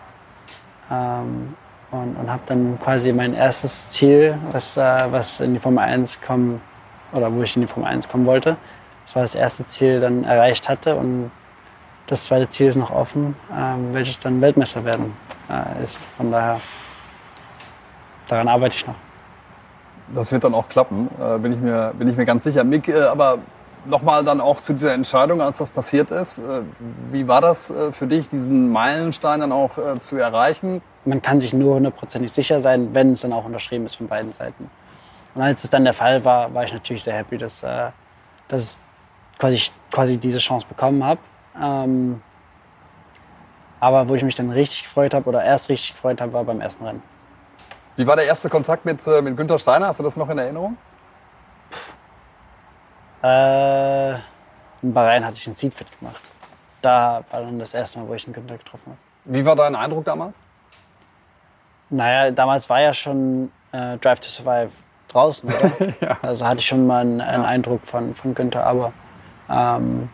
ähm, 0.90 1.54
und, 2.02 2.16
und 2.16 2.30
habe 2.30 2.42
dann 2.46 2.78
quasi 2.82 3.12
mein 3.12 3.34
erstes 3.34 3.90
Ziel, 3.90 4.38
was, 4.52 4.76
äh, 4.76 4.80
was 5.10 5.40
in 5.40 5.54
die 5.54 5.60
Formel 5.60 5.84
1 5.84 6.20
kommen, 6.20 6.60
oder 7.12 7.32
wo 7.32 7.42
ich 7.42 7.56
in 7.56 7.62
die 7.62 7.68
Formel 7.68 7.88
1 7.88 8.08
kommen 8.08 8.26
wollte, 8.26 8.56
das 9.04 9.14
war 9.14 9.22
das 9.22 9.34
erste 9.34 9.64
Ziel, 9.66 10.00
dann 10.00 10.24
erreicht 10.24 10.68
hatte. 10.68 10.96
Und 10.96 11.30
das 12.08 12.24
zweite 12.24 12.48
Ziel 12.48 12.66
ist 12.68 12.76
noch 12.76 12.90
offen, 12.90 13.36
ähm, 13.56 13.92
welches 13.92 14.18
dann 14.18 14.40
Weltmeister 14.40 14.84
werden 14.84 15.16
äh, 15.48 15.82
ist. 15.82 16.00
Von 16.16 16.32
daher, 16.32 16.60
daran 18.26 18.48
arbeite 18.48 18.76
ich 18.76 18.86
noch. 18.86 18.96
Das 20.14 20.32
wird 20.32 20.44
dann 20.44 20.54
auch 20.54 20.68
klappen, 20.68 21.08
äh, 21.20 21.38
bin, 21.38 21.52
ich 21.52 21.60
mir, 21.60 21.92
bin 21.96 22.08
ich 22.08 22.16
mir 22.16 22.24
ganz 22.24 22.44
sicher. 22.44 22.64
Mick, 22.64 22.92
aber 22.94 23.38
nochmal 23.84 24.24
dann 24.24 24.40
auch 24.40 24.56
zu 24.56 24.72
dieser 24.72 24.92
Entscheidung, 24.92 25.40
als 25.40 25.58
das 25.58 25.70
passiert 25.70 26.10
ist. 26.10 26.42
Wie 27.12 27.28
war 27.28 27.40
das 27.40 27.72
für 27.92 28.08
dich, 28.08 28.28
diesen 28.28 28.72
Meilenstein 28.72 29.38
dann 29.38 29.52
auch 29.52 29.78
zu 30.00 30.16
erreichen? 30.16 30.82
Man 31.06 31.22
kann 31.22 31.40
sich 31.40 31.52
nur 31.52 31.76
hundertprozentig 31.76 32.32
sicher 32.32 32.60
sein, 32.60 32.92
wenn 32.92 33.12
es 33.12 33.22
dann 33.22 33.32
auch 33.32 33.44
unterschrieben 33.44 33.86
ist 33.86 33.96
von 33.96 34.08
beiden 34.08 34.32
Seiten. 34.32 34.70
Und 35.34 35.42
als 35.42 35.64
es 35.64 35.70
dann 35.70 35.84
der 35.84 35.94
Fall 35.94 36.24
war, 36.24 36.52
war 36.52 36.64
ich 36.64 36.72
natürlich 36.72 37.04
sehr 37.04 37.14
happy, 37.14 37.38
dass, 37.38 37.62
äh, 37.62 37.90
dass 38.48 38.74
ich 38.74 39.38
quasi, 39.38 39.70
quasi 39.90 40.18
diese 40.18 40.38
Chance 40.38 40.66
bekommen 40.66 41.04
habe. 41.04 41.20
Ähm, 41.60 42.22
aber 43.78 44.08
wo 44.08 44.14
ich 44.14 44.24
mich 44.24 44.34
dann 44.34 44.50
richtig 44.50 44.84
gefreut 44.84 45.14
habe 45.14 45.28
oder 45.28 45.44
erst 45.44 45.68
richtig 45.68 45.92
gefreut 45.92 46.20
habe, 46.20 46.32
war 46.32 46.44
beim 46.44 46.60
ersten 46.60 46.84
Rennen. 46.84 47.02
Wie 47.96 48.06
war 48.06 48.16
der 48.16 48.26
erste 48.26 48.48
Kontakt 48.48 48.84
mit, 48.84 49.06
äh, 49.06 49.22
mit 49.22 49.36
Günther 49.36 49.58
Steiner? 49.58 49.88
Hast 49.88 50.00
du 50.00 50.04
das 50.04 50.16
noch 50.16 50.28
in 50.28 50.38
Erinnerung? 50.38 50.76
Äh, 53.22 54.14
in 54.82 54.92
Bahrain 54.92 55.24
hatte 55.24 55.36
ich 55.36 55.46
einen 55.46 55.54
Seedfit 55.54 55.86
gemacht. 55.98 56.20
Da 56.82 57.24
war 57.30 57.40
dann 57.42 57.58
das 57.58 57.74
erste 57.74 57.98
Mal, 57.98 58.08
wo 58.08 58.14
ich 58.14 58.24
einen 58.24 58.34
Günther 58.34 58.58
getroffen 58.58 58.86
habe. 58.86 58.98
Wie 59.24 59.44
war 59.44 59.56
dein 59.56 59.74
Eindruck 59.74 60.04
damals? 60.04 60.38
Naja, 61.90 62.30
damals 62.30 62.68
war 62.68 62.80
ja 62.80 62.92
schon 62.94 63.50
äh, 63.72 63.96
Drive 63.98 64.20
to 64.20 64.28
Survive 64.28 64.70
draußen, 65.08 65.48
oder? 65.48 65.94
Ja. 66.00 66.16
Also 66.22 66.46
hatte 66.46 66.60
ich 66.60 66.66
schon 66.66 66.86
mal 66.86 67.00
einen, 67.00 67.20
einen 67.20 67.44
Eindruck 67.44 67.86
von, 67.86 68.14
von 68.14 68.34
Günther, 68.34 68.66
aber 68.66 68.92
ähm, 69.48 70.08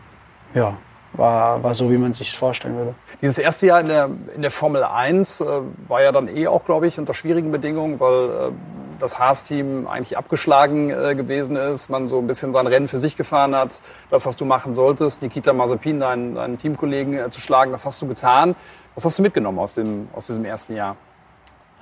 ja, 0.53 0.77
war, 1.13 1.63
war 1.63 1.73
so, 1.73 1.91
wie 1.91 1.97
man 1.97 2.13
sich 2.13 2.37
vorstellen 2.37 2.75
würde. 2.75 2.95
Dieses 3.21 3.39
erste 3.39 3.67
Jahr 3.67 3.81
in 3.81 3.87
der, 3.87 4.09
in 4.35 4.41
der 4.41 4.51
Formel 4.51 4.83
1 4.83 5.41
äh, 5.41 5.45
war 5.87 6.01
ja 6.01 6.11
dann 6.11 6.27
eh 6.27 6.47
auch, 6.47 6.65
glaube 6.65 6.87
ich, 6.87 6.99
unter 6.99 7.13
schwierigen 7.13 7.51
Bedingungen, 7.51 7.99
weil 7.99 8.29
äh, 8.29 8.51
das 8.99 9.19
Haas-Team 9.19 9.87
eigentlich 9.87 10.17
abgeschlagen 10.17 10.89
äh, 10.89 11.15
gewesen 11.15 11.55
ist, 11.55 11.89
man 11.89 12.07
so 12.07 12.19
ein 12.19 12.27
bisschen 12.27 12.53
sein 12.53 12.67
Rennen 12.67 12.87
für 12.87 12.99
sich 12.99 13.17
gefahren 13.17 13.55
hat, 13.55 13.81
das, 14.09 14.25
was 14.25 14.37
du 14.37 14.45
machen 14.45 14.73
solltest, 14.73 15.21
Nikita 15.21 15.53
Mazepin, 15.53 15.99
deinen, 15.99 16.35
deinen 16.35 16.57
Teamkollegen, 16.57 17.17
äh, 17.17 17.29
zu 17.29 17.41
schlagen, 17.41 17.71
das 17.71 17.85
hast 17.85 18.01
du 18.01 18.07
getan. 18.07 18.55
Was 18.95 19.05
hast 19.05 19.17
du 19.17 19.23
mitgenommen 19.23 19.59
aus, 19.59 19.73
dem, 19.73 20.07
aus 20.13 20.27
diesem 20.27 20.45
ersten 20.45 20.75
Jahr? 20.75 20.95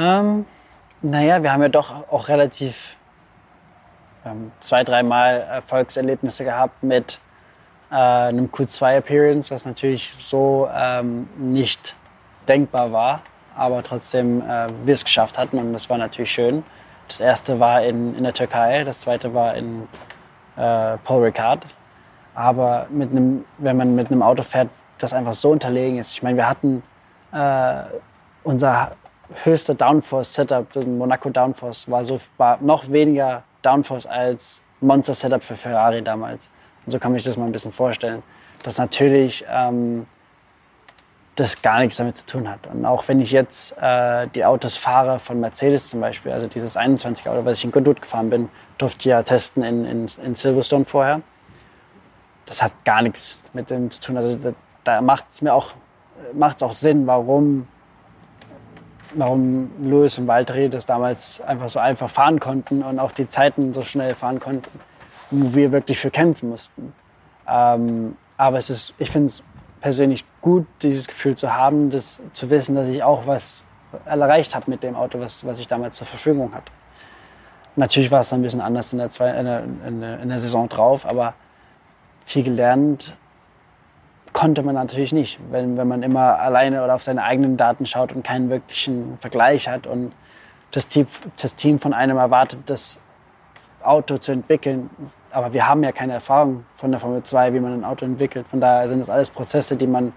Ähm, 0.01 0.45
naja, 1.03 1.43
wir 1.43 1.53
haben 1.53 1.61
ja 1.61 1.69
doch 1.69 1.91
auch 2.11 2.27
relativ 2.27 2.97
ähm, 4.25 4.51
zwei, 4.59 4.83
dreimal 4.83 5.41
Erfolgserlebnisse 5.41 6.43
gehabt 6.43 6.81
mit 6.81 7.19
äh, 7.91 7.95
einem 7.95 8.47
Q2-Appearance, 8.47 9.51
was 9.51 9.65
natürlich 9.65 10.13
so 10.17 10.67
ähm, 10.73 11.29
nicht 11.37 11.95
denkbar 12.47 12.91
war, 12.91 13.21
aber 13.55 13.83
trotzdem 13.83 14.41
äh, 14.41 14.67
wir 14.85 14.95
es 14.95 15.03
geschafft 15.03 15.37
hatten 15.37 15.59
und 15.59 15.71
das 15.73 15.87
war 15.89 15.99
natürlich 15.99 16.31
schön. 16.31 16.63
Das 17.07 17.21
erste 17.21 17.59
war 17.59 17.83
in, 17.83 18.15
in 18.15 18.23
der 18.23 18.33
Türkei, 18.33 18.83
das 18.83 19.01
zweite 19.01 19.35
war 19.35 19.53
in 19.55 19.87
äh, 20.55 20.97
Paul 21.03 21.25
Ricard. 21.25 21.65
Aber 22.33 22.87
mit 22.89 23.11
einem, 23.11 23.45
wenn 23.59 23.77
man 23.77 23.93
mit 23.93 24.09
einem 24.09 24.23
Auto 24.23 24.41
fährt, 24.41 24.69
das 24.97 25.13
einfach 25.13 25.33
so 25.33 25.51
unterlegen 25.51 25.99
ist. 25.99 26.13
Ich 26.13 26.23
meine, 26.23 26.37
wir 26.37 26.47
hatten 26.47 26.81
äh, 27.33 27.83
unser 28.43 28.93
höchster 29.43 29.73
Downforce-Setup, 29.73 30.71
das 30.73 30.85
Monaco 30.85 31.29
Downforce, 31.29 31.89
war, 31.89 32.03
so, 32.03 32.19
war 32.37 32.57
noch 32.61 32.89
weniger 32.89 33.43
Downforce 33.61 34.05
als 34.05 34.61
Monster-Setup 34.81 35.43
für 35.43 35.55
Ferrari 35.55 36.01
damals. 36.01 36.49
Und 36.85 36.91
so 36.91 36.99
kann 36.99 37.11
man 37.11 37.19
sich 37.19 37.25
das 37.25 37.37
mal 37.37 37.45
ein 37.45 37.51
bisschen 37.51 37.71
vorstellen. 37.71 38.23
Dass 38.63 38.77
natürlich 38.77 39.45
ähm, 39.49 40.05
das 41.35 41.61
gar 41.61 41.79
nichts 41.79 41.97
damit 41.97 42.17
zu 42.17 42.25
tun 42.25 42.49
hat. 42.49 42.67
Und 42.67 42.85
auch 42.85 43.07
wenn 43.07 43.19
ich 43.19 43.31
jetzt 43.31 43.77
äh, 43.81 44.27
die 44.27 44.43
Autos 44.45 44.77
fahre 44.77 45.19
von 45.19 45.39
Mercedes 45.39 45.89
zum 45.89 46.01
Beispiel, 46.01 46.31
also 46.31 46.47
dieses 46.47 46.77
21 46.77 47.27
Auto, 47.27 47.45
was 47.45 47.59
ich 47.59 47.65
in 47.65 47.71
Goodwood 47.71 48.01
gefahren 48.01 48.29
bin, 48.29 48.49
durfte 48.77 48.99
ich 48.99 49.05
ja 49.05 49.23
testen 49.23 49.63
in, 49.63 49.85
in, 49.85 50.05
in 50.23 50.35
Silverstone 50.35 50.85
vorher. 50.85 51.21
Das 52.45 52.61
hat 52.61 52.73
gar 52.83 53.01
nichts 53.01 53.41
mit 53.53 53.69
dem 53.69 53.89
zu 53.89 54.01
tun. 54.01 54.17
Also 54.17 54.35
da, 54.35 54.53
da 54.83 55.01
macht 55.01 55.25
es 55.31 55.41
mir 55.41 55.53
auch, 55.53 55.71
macht's 56.33 56.61
auch 56.63 56.73
Sinn, 56.73 57.07
warum, 57.07 57.67
warum 59.13 59.69
Lewis 59.81 60.17
und 60.17 60.27
Valtteri 60.27 60.69
das 60.69 60.85
damals 60.85 61.41
einfach 61.41 61.69
so 61.69 61.79
einfach 61.79 62.09
fahren 62.09 62.39
konnten 62.39 62.83
und 62.83 62.99
auch 62.99 63.11
die 63.11 63.27
Zeiten 63.27 63.73
so 63.73 63.81
schnell 63.81 64.15
fahren 64.15 64.39
konnten, 64.39 64.79
wo 65.29 65.53
wir 65.53 65.71
wirklich 65.71 65.99
für 65.99 66.11
kämpfen 66.11 66.49
mussten. 66.49 66.93
Ähm, 67.47 68.15
aber 68.37 68.57
es 68.57 68.69
ist, 68.69 68.93
ich 68.97 69.11
finde 69.11 69.27
es 69.27 69.43
persönlich 69.81 70.25
gut, 70.41 70.65
dieses 70.81 71.07
Gefühl 71.07 71.35
zu 71.35 71.55
haben, 71.55 71.89
das, 71.89 72.21
zu 72.33 72.49
wissen, 72.49 72.75
dass 72.75 72.87
ich 72.87 73.03
auch 73.03 73.27
was 73.27 73.63
erreicht 74.05 74.55
habe 74.55 74.69
mit 74.69 74.83
dem 74.83 74.95
Auto, 74.95 75.19
was, 75.19 75.45
was 75.45 75.59
ich 75.59 75.67
damals 75.67 75.97
zur 75.97 76.07
Verfügung 76.07 76.53
hatte. 76.53 76.71
Natürlich 77.75 78.11
war 78.11 78.21
es 78.21 78.33
ein 78.33 78.41
bisschen 78.41 78.61
anders 78.61 78.93
in 78.93 78.99
der, 78.99 79.09
zwei, 79.09 79.31
in, 79.31 79.45
der, 79.45 79.63
in, 79.87 80.01
der, 80.01 80.19
in 80.19 80.29
der 80.29 80.39
Saison 80.39 80.69
drauf, 80.69 81.05
aber 81.05 81.33
viel 82.25 82.43
gelernt 82.43 83.15
konnte 84.33 84.63
man 84.63 84.75
natürlich 84.75 85.13
nicht, 85.13 85.39
wenn, 85.49 85.77
wenn 85.77 85.87
man 85.87 86.03
immer 86.03 86.39
alleine 86.39 86.83
oder 86.83 86.95
auf 86.95 87.03
seine 87.03 87.23
eigenen 87.23 87.57
Daten 87.57 87.85
schaut 87.85 88.13
und 88.13 88.23
keinen 88.23 88.49
wirklichen 88.49 89.17
Vergleich 89.19 89.67
hat 89.67 89.87
und 89.87 90.13
das 90.71 90.87
Team, 90.87 91.05
das 91.41 91.55
Team 91.55 91.79
von 91.79 91.93
einem 91.93 92.17
erwartet, 92.17 92.61
das 92.65 92.99
Auto 93.83 94.17
zu 94.17 94.31
entwickeln. 94.31 94.89
Aber 95.31 95.53
wir 95.53 95.67
haben 95.67 95.83
ja 95.83 95.91
keine 95.91 96.13
Erfahrung 96.13 96.65
von 96.75 96.91
der 96.91 96.99
Formel 96.99 97.23
2, 97.23 97.53
wie 97.53 97.59
man 97.59 97.73
ein 97.73 97.83
Auto 97.83 98.05
entwickelt. 98.05 98.47
Von 98.47 98.61
daher 98.61 98.87
sind 98.87 98.99
das 98.99 99.09
alles 99.09 99.31
Prozesse, 99.31 99.75
die 99.75 99.87
man 99.87 100.13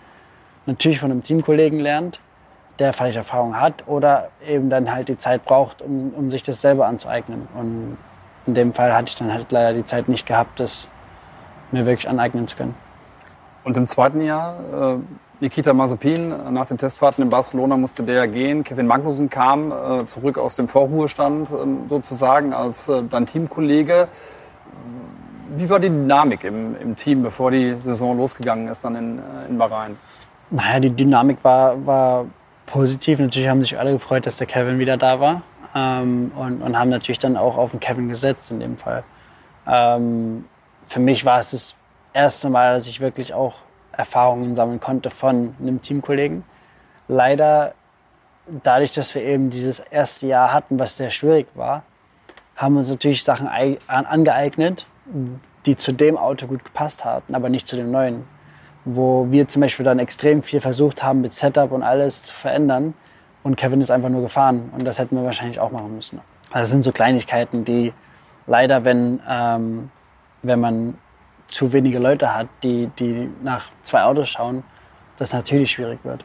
natürlich 0.67 1.01
von 1.01 1.11
einem 1.11 1.23
Teamkollegen 1.23 1.81
lernt, 1.81 2.21
der 2.79 2.93
vielleicht 2.93 3.17
Erfahrung 3.17 3.59
hat 3.59 3.87
oder 3.87 4.31
eben 4.47 4.71
dann 4.71 4.93
halt 4.93 5.09
die 5.09 5.19
Zeit 5.19 5.45
braucht, 5.45 5.83
um, 5.83 6.13
um 6.15 6.31
sich 6.31 6.43
das 6.43 6.61
selber 6.61 6.87
anzueignen. 6.87 7.49
Und 7.55 7.99
in 8.47 8.55
dem 8.55 8.75
Fall 8.75 8.95
hatte 8.95 9.09
ich 9.09 9.17
dann 9.17 9.33
halt 9.33 9.51
leider 9.51 9.75
die 9.75 9.85
Zeit 9.85 10.09
nicht 10.09 10.27
gehabt, 10.27 10.61
das 10.61 10.89
mir 11.73 11.87
wirklich 11.87 12.09
aneignen 12.09 12.47
zu 12.47 12.57
können. 12.57 12.75
Und 13.65 13.77
im 13.77 13.87
zweiten 13.87 14.21
Jahr, 14.21 14.57
äh, 14.73 14.97
Nikita 15.41 15.73
Mazepin, 15.73 16.29
nach 16.53 16.67
den 16.67 16.79
Testfahrten 16.79 17.25
in 17.25 17.31
Barcelona 17.31 17.77
musste 17.77 18.03
der 18.03 18.29
gehen. 18.29 18.63
Kevin 18.63 18.87
Magnussen 18.87 19.31
kam 19.31 19.73
äh, 19.73 20.07
zurück 20.07 20.39
aus 20.39 20.57
dem 20.57 20.69
Vorruhestand 20.69 21.51
äh, 21.51 21.55
sozusagen 21.89 22.53
als 22.53 22.89
äh, 22.89 23.03
dein 23.11 23.27
Teamkollege. 23.27 24.09
Wie 25.57 25.69
war 25.69 25.81
die 25.81 25.89
Dynamik 25.89 26.45
im, 26.45 26.77
im 26.81 26.97
Team, 26.97 27.23
bevor 27.23 27.51
die 27.51 27.77
Saison 27.81 28.17
losgegangen 28.17 28.69
ist 28.69 28.85
dann 28.85 28.97
in, 28.97 29.19
äh, 29.19 29.49
in 29.49 29.59
Bahrain? 29.59 29.97
Naja, 30.51 30.81
die 30.81 30.91
Dynamik 30.91 31.39
war, 31.43 31.85
war 31.85 32.27
positiv. 32.67 33.19
Natürlich 33.19 33.49
haben 33.49 33.63
sich 33.63 33.79
alle 33.79 33.93
gefreut, 33.93 34.27
dass 34.27 34.37
der 34.37 34.47
Kevin 34.47 34.79
wieder 34.79 34.97
da 34.97 35.21
war. 35.21 35.43
Ähm, 35.75 36.33
und, 36.37 36.63
und 36.63 36.79
haben 36.79 36.91
natürlich 36.91 37.19
dann 37.19 37.37
auch 37.37 37.57
auf 37.57 37.73
den 37.73 37.81
Kevin 37.81 38.09
gesetzt 38.09 38.51
in 38.51 38.61
dem 38.61 38.77
Fall. 38.77 39.05
Ähm, 39.67 40.45
für 40.87 41.01
mich 41.01 41.25
war 41.25 41.41
es 41.41 41.51
das 41.51 41.77
erste 42.15 42.49
Mal, 42.49 42.75
dass 42.75 42.87
ich 42.87 43.01
wirklich 43.01 43.35
auch 43.35 43.57
Erfahrungen 43.93 44.55
sammeln 44.55 44.81
konnte 44.81 45.11
von 45.11 45.55
einem 45.61 45.83
Teamkollegen. 45.83 46.45
Leider, 47.09 47.75
dadurch, 48.63 48.93
dass 48.93 49.15
wir 49.15 49.23
eben 49.23 49.51
dieses 49.51 49.81
erste 49.81 50.27
Jahr 50.27 50.53
hatten, 50.53 50.79
was 50.79 50.97
sehr 50.97 51.11
schwierig 51.11 51.49
war, 51.55 51.83
haben 52.57 52.75
wir 52.75 52.81
uns 52.81 52.91
natürlich 52.91 53.25
Sachen 53.25 53.49
angeeignet, 53.89 54.87
die 55.67 55.77
zu 55.77 55.93
dem 55.93 56.17
Auto 56.17 56.47
gut 56.47 56.65
gepasst 56.65 57.05
hatten, 57.05 57.35
aber 57.35 57.49
nicht 57.49 57.67
zu 57.67 57.77
dem 57.77 57.91
neuen. 57.91 58.25
Wo 58.85 59.27
wir 59.31 59.49
zum 59.49 59.63
Beispiel 59.63 59.85
dann 59.85 59.99
extrem 59.99 60.43
viel 60.43 60.61
versucht 60.61 61.03
haben, 61.03 61.23
mit 61.23 61.33
Setup 61.33 61.73
und 61.73 61.83
alles 61.83 62.25
zu 62.25 62.35
verändern. 62.35 62.95
Und 63.43 63.57
Kevin 63.57 63.81
ist 63.81 63.91
einfach 63.91 64.11
nur 64.11 64.23
gefahren. 64.23 64.71
Und 64.77 64.85
das 64.85 64.99
hätten 64.99 65.17
wir 65.17 65.25
wahrscheinlich 65.25 65.59
auch 65.59 65.71
machen 65.71 65.95
müssen. 65.95 66.21
Also 66.51 66.61
das 66.61 66.71
sind 66.71 66.83
so 66.83 66.93
Kleinigkeiten, 66.93 67.65
die 67.65 67.95
leider, 68.47 68.85
wenn, 68.85 69.21
ähm, 69.29 69.91
wenn 70.43 70.61
man 70.61 70.99
zu 71.47 71.73
wenige 71.73 71.99
Leute 71.99 72.35
hat, 72.35 72.49
die, 72.63 72.89
die 72.99 73.31
nach 73.43 73.67
zwei 73.83 74.03
Autos 74.03 74.31
schauen, 74.31 74.65
das 75.17 75.33
natürlich 75.33 75.71
schwierig 75.73 75.99
wird. 76.03 76.25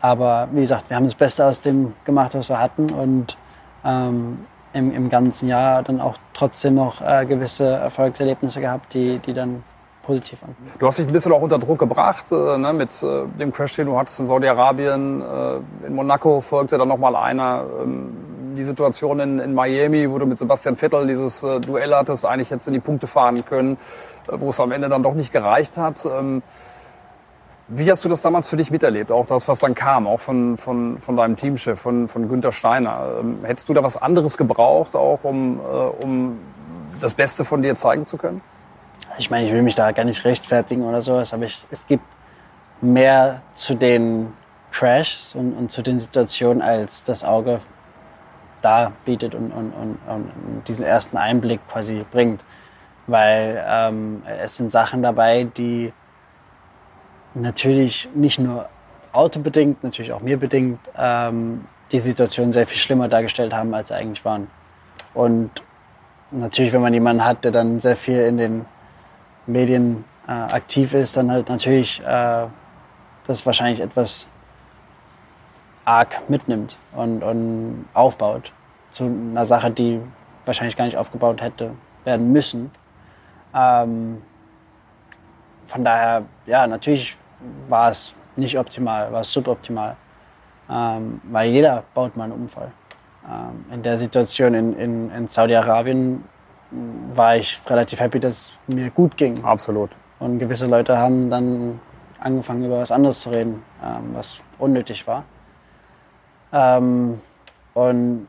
Aber 0.00 0.48
wie 0.52 0.60
gesagt, 0.60 0.90
wir 0.90 0.96
haben 0.96 1.04
das 1.04 1.14
Beste 1.14 1.44
aus 1.44 1.60
dem 1.60 1.94
gemacht, 2.04 2.34
was 2.34 2.48
wir 2.48 2.60
hatten 2.60 2.90
und 2.90 3.36
ähm, 3.84 4.44
im, 4.72 4.92
im 4.92 5.08
ganzen 5.08 5.48
Jahr 5.48 5.82
dann 5.82 6.00
auch 6.00 6.16
trotzdem 6.34 6.74
noch 6.74 7.00
äh, 7.00 7.24
gewisse 7.24 7.66
Erfolgserlebnisse 7.66 8.60
gehabt, 8.60 8.92
die, 8.92 9.18
die 9.18 9.32
dann 9.32 9.64
positiv 10.02 10.42
waren. 10.42 10.54
Du 10.78 10.86
hast 10.86 10.98
dich 10.98 11.06
ein 11.06 11.12
bisschen 11.12 11.32
auch 11.32 11.40
unter 11.40 11.58
Druck 11.58 11.78
gebracht 11.78 12.30
äh, 12.30 12.58
ne, 12.58 12.72
mit 12.72 13.02
äh, 13.02 13.26
dem 13.38 13.52
Crash, 13.52 13.74
den 13.74 13.86
du 13.86 13.98
hattest 13.98 14.20
in 14.20 14.26
Saudi-Arabien. 14.26 15.22
Äh, 15.22 15.86
in 15.86 15.94
Monaco 15.94 16.40
folgte 16.40 16.78
dann 16.78 16.88
nochmal 16.88 17.16
einer. 17.16 17.64
Ähm, 17.82 18.16
die 18.56 18.64
Situation 18.64 19.20
in, 19.20 19.38
in, 19.38 19.54
Miami, 19.54 20.10
wo 20.10 20.18
du 20.18 20.26
mit 20.26 20.38
Sebastian 20.38 20.76
Vettel 20.76 21.06
dieses 21.06 21.42
äh, 21.42 21.60
Duell 21.60 21.94
hattest, 21.94 22.26
eigentlich 22.26 22.50
jetzt 22.50 22.66
in 22.66 22.74
die 22.74 22.80
Punkte 22.80 23.06
fahren 23.06 23.44
können, 23.44 23.78
äh, 24.28 24.32
wo 24.32 24.50
es 24.50 24.60
am 24.60 24.72
Ende 24.72 24.88
dann 24.88 25.02
doch 25.02 25.14
nicht 25.14 25.32
gereicht 25.32 25.76
hat. 25.76 26.04
Ähm, 26.06 26.42
wie 27.68 27.90
hast 27.90 28.04
du 28.04 28.08
das 28.08 28.22
damals 28.22 28.48
für 28.48 28.56
dich 28.56 28.70
miterlebt? 28.70 29.10
Auch 29.10 29.26
das, 29.26 29.48
was 29.48 29.58
dann 29.58 29.74
kam, 29.74 30.06
auch 30.06 30.20
von, 30.20 30.56
von, 30.56 31.00
von 31.00 31.16
deinem 31.16 31.36
Teamchef, 31.36 31.80
von, 31.80 32.06
von 32.06 32.28
Günther 32.28 32.52
Steiner. 32.52 33.16
Ähm, 33.20 33.38
hättest 33.42 33.68
du 33.68 33.74
da 33.74 33.82
was 33.82 34.00
anderes 34.00 34.36
gebraucht, 34.36 34.94
auch 34.94 35.24
um, 35.24 35.58
äh, 35.58 36.04
um 36.04 36.38
das 37.00 37.14
Beste 37.14 37.44
von 37.44 37.62
dir 37.62 37.74
zeigen 37.74 38.06
zu 38.06 38.16
können? 38.16 38.40
Ich 39.18 39.30
meine, 39.30 39.46
ich 39.46 39.52
will 39.52 39.62
mich 39.62 39.74
da 39.74 39.92
gar 39.92 40.04
nicht 40.04 40.24
rechtfertigen 40.24 40.84
oder 40.84 41.02
sowas, 41.02 41.34
aber 41.34 41.44
ich, 41.44 41.66
es 41.70 41.86
gibt 41.86 42.04
mehr 42.80 43.42
zu 43.54 43.74
den 43.74 44.32
Crashs 44.70 45.34
und, 45.34 45.54
und 45.54 45.72
zu 45.72 45.82
den 45.82 45.98
Situationen, 45.98 46.62
als 46.62 47.02
das 47.02 47.24
Auge 47.24 47.60
da 48.66 48.92
bietet 49.04 49.34
und, 49.34 49.52
und, 49.52 49.72
und, 49.72 49.98
und 50.08 50.62
diesen 50.66 50.84
ersten 50.84 51.16
Einblick 51.16 51.60
quasi 51.68 52.04
bringt. 52.10 52.44
Weil 53.06 53.64
ähm, 53.64 54.22
es 54.40 54.56
sind 54.56 54.72
Sachen 54.72 55.02
dabei, 55.02 55.44
die 55.44 55.92
natürlich 57.34 58.08
nicht 58.14 58.40
nur 58.40 58.68
autobedingt, 59.12 59.84
natürlich 59.84 60.12
auch 60.12 60.20
mir 60.20 60.36
bedingt, 60.36 60.80
ähm, 60.98 61.66
die 61.92 62.00
Situation 62.00 62.52
sehr 62.52 62.66
viel 62.66 62.78
schlimmer 62.78 63.08
dargestellt 63.08 63.54
haben, 63.54 63.72
als 63.72 63.88
sie 63.88 63.94
eigentlich 63.94 64.24
waren. 64.24 64.48
Und 65.14 65.50
natürlich, 66.32 66.72
wenn 66.72 66.82
man 66.82 66.92
jemanden 66.92 67.24
hat, 67.24 67.44
der 67.44 67.52
dann 67.52 67.80
sehr 67.80 67.96
viel 67.96 68.18
in 68.18 68.36
den 68.38 68.66
Medien 69.46 70.04
äh, 70.26 70.32
aktiv 70.32 70.92
ist, 70.92 71.16
dann 71.16 71.30
halt 71.30 71.48
natürlich 71.48 72.02
äh, 72.04 72.46
das 73.28 73.46
wahrscheinlich 73.46 73.80
etwas 73.80 74.26
arg 75.86 76.28
mitnimmt 76.28 76.76
und, 76.94 77.22
und 77.22 77.88
aufbaut 77.94 78.52
zu 78.90 79.04
einer 79.04 79.46
Sache, 79.46 79.70
die 79.70 80.00
wahrscheinlich 80.44 80.76
gar 80.76 80.84
nicht 80.84 80.98
aufgebaut 80.98 81.40
hätte 81.40 81.70
werden 82.04 82.32
müssen. 82.32 82.70
Ähm, 83.54 84.22
von 85.66 85.84
daher, 85.84 86.22
ja, 86.46 86.66
natürlich 86.66 87.16
war 87.68 87.90
es 87.90 88.14
nicht 88.36 88.58
optimal, 88.58 89.12
war 89.12 89.20
es 89.20 89.32
suboptimal. 89.32 89.96
Ähm, 90.68 91.20
weil 91.24 91.50
jeder 91.50 91.84
baut 91.94 92.16
mal 92.16 92.24
einen 92.24 92.32
Unfall. 92.32 92.72
Ähm, 93.28 93.64
in 93.72 93.82
der 93.82 93.96
Situation 93.96 94.54
in, 94.54 94.78
in, 94.78 95.10
in 95.10 95.28
Saudi-Arabien 95.28 96.24
war 97.14 97.36
ich 97.36 97.60
relativ 97.66 98.00
happy, 98.00 98.18
dass 98.18 98.32
es 98.32 98.52
mir 98.66 98.90
gut 98.90 99.16
ging. 99.16 99.42
Absolut. 99.44 99.90
Und 100.18 100.38
gewisse 100.38 100.66
Leute 100.66 100.98
haben 100.98 101.30
dann 101.30 101.80
angefangen, 102.18 102.64
über 102.64 102.78
was 102.78 102.90
anderes 102.90 103.20
zu 103.20 103.30
reden, 103.30 103.62
ähm, 103.82 104.14
was 104.14 104.38
unnötig 104.58 105.06
war. 105.06 105.24
Ähm, 106.52 107.20
und 107.74 108.28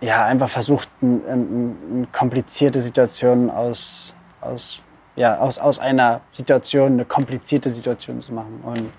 ja, 0.00 0.24
einfach 0.24 0.48
versucht, 0.48 0.88
eine 1.02 1.20
ein, 1.28 2.02
ein 2.02 2.08
komplizierte 2.12 2.80
Situation 2.80 3.50
aus, 3.50 4.14
aus, 4.40 4.82
ja, 5.16 5.38
aus, 5.38 5.58
aus 5.58 5.78
einer 5.78 6.22
Situation 6.32 6.92
eine 6.92 7.04
komplizierte 7.04 7.68
Situation 7.68 8.20
zu 8.20 8.32
machen. 8.32 8.60
Und 8.64 8.90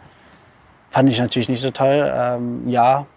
fand 0.92 1.10
ich 1.10 1.20
natürlich 1.20 1.50
nicht 1.50 1.62
so 1.62 1.72
toll. 1.72 2.12
Ähm, 2.14 2.68
ja, 2.70 3.08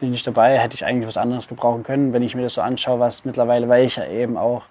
bin 0.00 0.14
ich 0.14 0.22
dabei, 0.22 0.58
hätte 0.58 0.74
ich 0.74 0.84
eigentlich 0.86 1.08
was 1.08 1.18
anderes 1.18 1.48
gebrauchen 1.48 1.82
können, 1.82 2.12
wenn 2.12 2.22
ich 2.22 2.34
mir 2.34 2.42
das 2.42 2.54
so 2.54 2.62
anschaue, 2.62 3.00
was 3.00 3.24
mittlerweile, 3.24 3.68
weil 3.68 3.84
ich 3.84 3.96
ja 3.96 4.06
eben 4.06 4.38
auch 4.38 4.62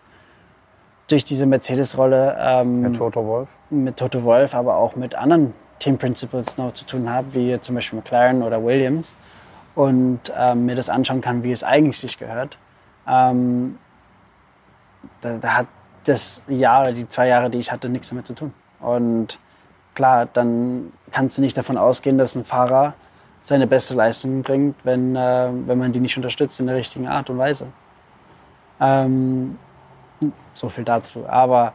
durch 1.08 1.23
diese 1.23 1.45
Mercedes-Rolle 1.45 2.36
ähm, 2.39 2.81
mit 2.81 2.95
Toto 2.95 3.25
Wolf, 3.27 3.55
mit 3.69 3.97
Toto 3.97 4.23
Wolf, 4.23 4.55
aber 4.55 4.77
auch 4.77 4.95
mit 4.95 5.13
anderen 5.13 5.53
Team 5.79 5.97
Principles 5.97 6.57
noch 6.57 6.73
zu 6.73 6.85
tun 6.85 7.09
habe, 7.09 7.33
wie 7.33 7.59
zum 7.59 7.75
Beispiel 7.75 7.99
McLaren 7.99 8.41
oder 8.41 8.63
Williams 8.63 9.15
und 9.75 10.31
ähm, 10.35 10.65
mir 10.65 10.75
das 10.75 10.89
anschauen 10.89 11.21
kann, 11.21 11.43
wie 11.43 11.51
es 11.51 11.63
eigentlich 11.63 11.99
sich 11.99 12.17
gehört. 12.17 12.57
Ähm, 13.07 13.77
da, 15.21 15.38
da, 15.38 15.53
hat 15.53 15.67
das 16.05 16.43
Jahr 16.47 16.83
oder 16.83 16.93
die 16.93 17.07
zwei 17.07 17.27
Jahre, 17.27 17.49
die 17.49 17.59
ich 17.59 17.71
hatte, 17.71 17.89
nichts 17.89 18.09
damit 18.09 18.25
zu 18.25 18.33
tun. 18.33 18.53
Und 18.79 19.38
klar, 19.93 20.27
dann 20.31 20.93
kannst 21.11 21.38
du 21.38 21.41
nicht 21.41 21.57
davon 21.57 21.77
ausgehen, 21.77 22.17
dass 22.17 22.35
ein 22.35 22.45
Fahrer 22.45 22.93
seine 23.41 23.67
beste 23.67 23.93
Leistung 23.93 24.41
bringt, 24.41 24.75
wenn, 24.83 25.15
äh, 25.15 25.49
wenn 25.65 25.77
man 25.77 25.91
die 25.91 25.99
nicht 25.99 26.17
unterstützt 26.17 26.59
in 26.59 26.67
der 26.67 26.75
richtigen 26.75 27.07
Art 27.07 27.29
und 27.29 27.38
Weise. 27.38 27.67
Ähm, 28.79 29.57
so 30.53 30.69
viel 30.69 30.83
dazu. 30.83 31.27
Aber 31.27 31.73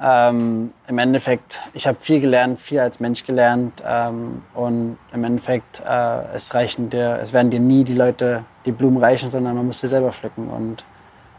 ähm, 0.00 0.72
im 0.88 0.98
Endeffekt, 0.98 1.60
ich 1.72 1.86
habe 1.86 1.98
viel 2.00 2.20
gelernt, 2.20 2.60
viel 2.60 2.80
als 2.80 3.00
Mensch 3.00 3.24
gelernt 3.24 3.82
ähm, 3.86 4.42
und 4.54 4.98
im 5.12 5.24
Endeffekt, 5.24 5.82
äh, 5.88 6.34
es 6.34 6.54
reichen 6.54 6.90
dir, 6.90 7.18
es 7.22 7.32
werden 7.32 7.50
dir 7.50 7.60
nie 7.60 7.84
die 7.84 7.94
Leute 7.94 8.44
die 8.66 8.72
Blumen 8.72 8.98
reichen, 8.98 9.30
sondern 9.30 9.56
man 9.56 9.66
muss 9.66 9.80
sie 9.80 9.86
selber 9.86 10.12
pflücken 10.12 10.48
und 10.48 10.84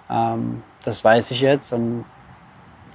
ähm, 0.09 0.63
das 0.83 1.03
weiß 1.03 1.31
ich 1.31 1.41
jetzt 1.41 1.71
und 1.71 2.05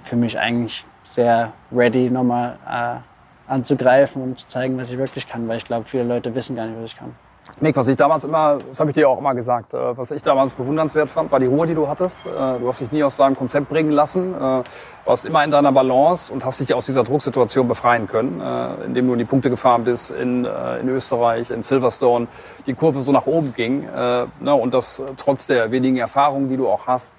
für 0.02 0.16
mich 0.16 0.38
eigentlich 0.38 0.84
sehr 1.04 1.52
ready, 1.70 2.10
nochmal 2.10 2.58
äh, 2.68 3.50
anzugreifen 3.50 4.22
und 4.22 4.38
zu 4.40 4.46
zeigen, 4.46 4.78
was 4.78 4.90
ich 4.90 4.98
wirklich 4.98 5.28
kann, 5.28 5.46
weil 5.46 5.58
ich 5.58 5.64
glaube, 5.64 5.84
viele 5.86 6.04
Leute 6.04 6.34
wissen 6.34 6.56
gar 6.56 6.66
nicht, 6.66 6.76
was 6.78 6.92
ich 6.92 6.96
kann. 6.96 7.14
Mick, 7.62 7.76
was 7.76 7.86
ich 7.86 7.96
damals 7.96 8.24
immer, 8.24 8.58
das 8.70 8.80
habe 8.80 8.90
ich 8.90 8.94
dir 8.94 9.08
auch 9.08 9.20
immer 9.20 9.36
gesagt, 9.36 9.72
äh, 9.72 9.96
was 9.96 10.10
ich 10.10 10.24
damals 10.24 10.54
bewundernswert 10.54 11.08
fand, 11.08 11.30
war 11.30 11.38
die 11.38 11.46
Ruhe, 11.46 11.64
die 11.68 11.76
du 11.76 11.86
hattest. 11.86 12.26
Äh, 12.26 12.58
du 12.58 12.66
hast 12.66 12.80
dich 12.80 12.90
nie 12.90 13.04
aus 13.04 13.16
deinem 13.16 13.36
Konzept 13.36 13.68
bringen 13.68 13.92
lassen, 13.92 14.34
äh, 14.34 14.64
warst 15.04 15.26
immer 15.26 15.44
in 15.44 15.52
deiner 15.52 15.70
Balance 15.70 16.32
und 16.32 16.44
hast 16.44 16.58
dich 16.58 16.74
aus 16.74 16.86
dieser 16.86 17.04
Drucksituation 17.04 17.68
befreien 17.68 18.08
können, 18.08 18.40
indem 18.84 19.06
du 19.06 19.12
in 19.12 19.20
die 19.20 19.24
Punkte 19.24 19.48
gefahren 19.48 19.84
bist 19.84 20.10
in, 20.10 20.44
in 20.44 20.88
Österreich, 20.88 21.50
in 21.50 21.62
Silverstone, 21.62 22.26
die 22.66 22.74
Kurve 22.74 23.02
so 23.02 23.12
nach 23.12 23.26
oben 23.26 23.52
ging 23.54 23.82
ne, 23.82 24.54
und 24.54 24.74
das 24.74 25.02
trotz 25.16 25.46
der 25.46 25.70
wenigen 25.70 25.96
Erfahrungen, 25.96 26.48
die 26.48 26.56
du 26.56 26.68
auch 26.68 26.86
hast. 26.86 27.12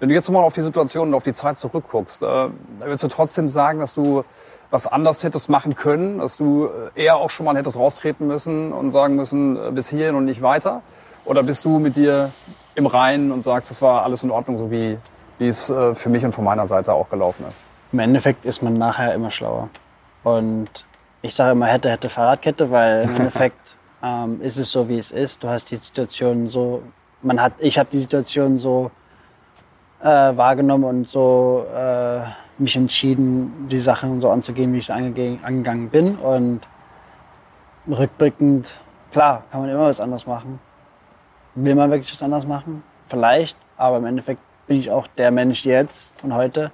Wenn 0.00 0.08
du 0.08 0.14
jetzt 0.14 0.30
mal 0.30 0.42
auf 0.42 0.52
die 0.52 0.60
Situation 0.60 1.08
und 1.08 1.14
auf 1.14 1.24
die 1.24 1.32
Zeit 1.32 1.58
zurückguckst, 1.58 2.22
würdest 2.22 3.02
du 3.02 3.08
trotzdem 3.08 3.48
sagen, 3.48 3.80
dass 3.80 3.94
du 3.94 4.24
was 4.70 4.86
anders 4.86 5.24
hättest 5.24 5.48
machen 5.48 5.74
können, 5.74 6.18
dass 6.18 6.36
du 6.36 6.66
äh, 6.66 7.04
eher 7.04 7.16
auch 7.16 7.30
schon 7.30 7.46
mal 7.46 7.56
hättest 7.56 7.78
raustreten 7.78 8.26
müssen 8.26 8.72
und 8.72 8.90
sagen 8.90 9.16
müssen, 9.16 9.56
äh, 9.56 9.70
bis 9.72 9.88
hierhin 9.88 10.14
und 10.14 10.24
nicht 10.24 10.42
weiter? 10.42 10.82
Oder 11.24 11.42
bist 11.42 11.64
du 11.64 11.78
mit 11.78 11.96
dir 11.96 12.32
im 12.74 12.86
Reinen 12.86 13.32
und 13.32 13.44
sagst, 13.44 13.70
es 13.70 13.82
war 13.82 14.02
alles 14.02 14.22
in 14.22 14.30
Ordnung, 14.30 14.58
so 14.58 14.70
wie, 14.70 14.98
wie 15.38 15.46
es 15.46 15.70
äh, 15.70 15.94
für 15.94 16.10
mich 16.10 16.24
und 16.24 16.32
von 16.32 16.44
meiner 16.44 16.66
Seite 16.66 16.92
auch 16.92 17.08
gelaufen 17.08 17.44
ist? 17.48 17.64
Im 17.92 17.98
Endeffekt 18.00 18.44
ist 18.44 18.62
man 18.62 18.74
nachher 18.74 19.14
immer 19.14 19.30
schlauer. 19.30 19.70
Und 20.22 20.84
ich 21.22 21.34
sage 21.34 21.52
immer, 21.52 21.66
hätte, 21.66 21.90
hätte 21.90 22.10
Fahrradkette, 22.10 22.70
weil 22.70 23.02
im 23.02 23.16
Endeffekt 23.16 23.76
ähm, 24.02 24.40
ist 24.42 24.58
es 24.58 24.70
so, 24.70 24.88
wie 24.88 24.98
es 24.98 25.10
ist. 25.10 25.42
Du 25.42 25.48
hast 25.48 25.70
die 25.70 25.76
Situation 25.76 26.46
so, 26.46 26.82
man 27.22 27.40
hat, 27.40 27.54
ich 27.58 27.78
habe 27.78 27.88
die 27.90 27.98
Situation 27.98 28.58
so 28.58 28.90
äh, 30.00 30.06
wahrgenommen 30.06 30.84
und 30.84 31.08
so 31.08 31.66
äh, 31.74 32.20
mich 32.58 32.76
entschieden, 32.76 33.68
die 33.68 33.78
Sachen 33.78 34.20
so 34.20 34.30
anzugehen, 34.30 34.72
wie 34.72 34.78
ich 34.78 34.84
es 34.84 34.90
angegangen 34.90 35.90
bin. 35.90 36.16
Und 36.16 36.60
rückblickend, 37.88 38.80
klar, 39.12 39.44
kann 39.50 39.60
man 39.60 39.70
immer 39.70 39.86
was 39.86 40.00
anders 40.00 40.26
machen. 40.26 40.60
Will 41.54 41.74
man 41.74 41.90
wirklich 41.90 42.12
was 42.12 42.22
anders 42.22 42.46
machen? 42.46 42.82
Vielleicht, 43.06 43.56
aber 43.76 43.98
im 43.98 44.06
Endeffekt 44.06 44.40
bin 44.66 44.78
ich 44.78 44.90
auch 44.90 45.06
der 45.06 45.30
Mensch 45.30 45.64
jetzt 45.64 46.14
und 46.22 46.34
heute 46.34 46.70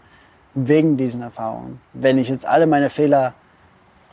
wegen 0.54 0.96
diesen 0.96 1.22
Erfahrungen. 1.22 1.80
Wenn 1.92 2.18
ich 2.18 2.28
jetzt 2.28 2.46
alle 2.46 2.66
meine 2.66 2.90
Fehler 2.90 3.34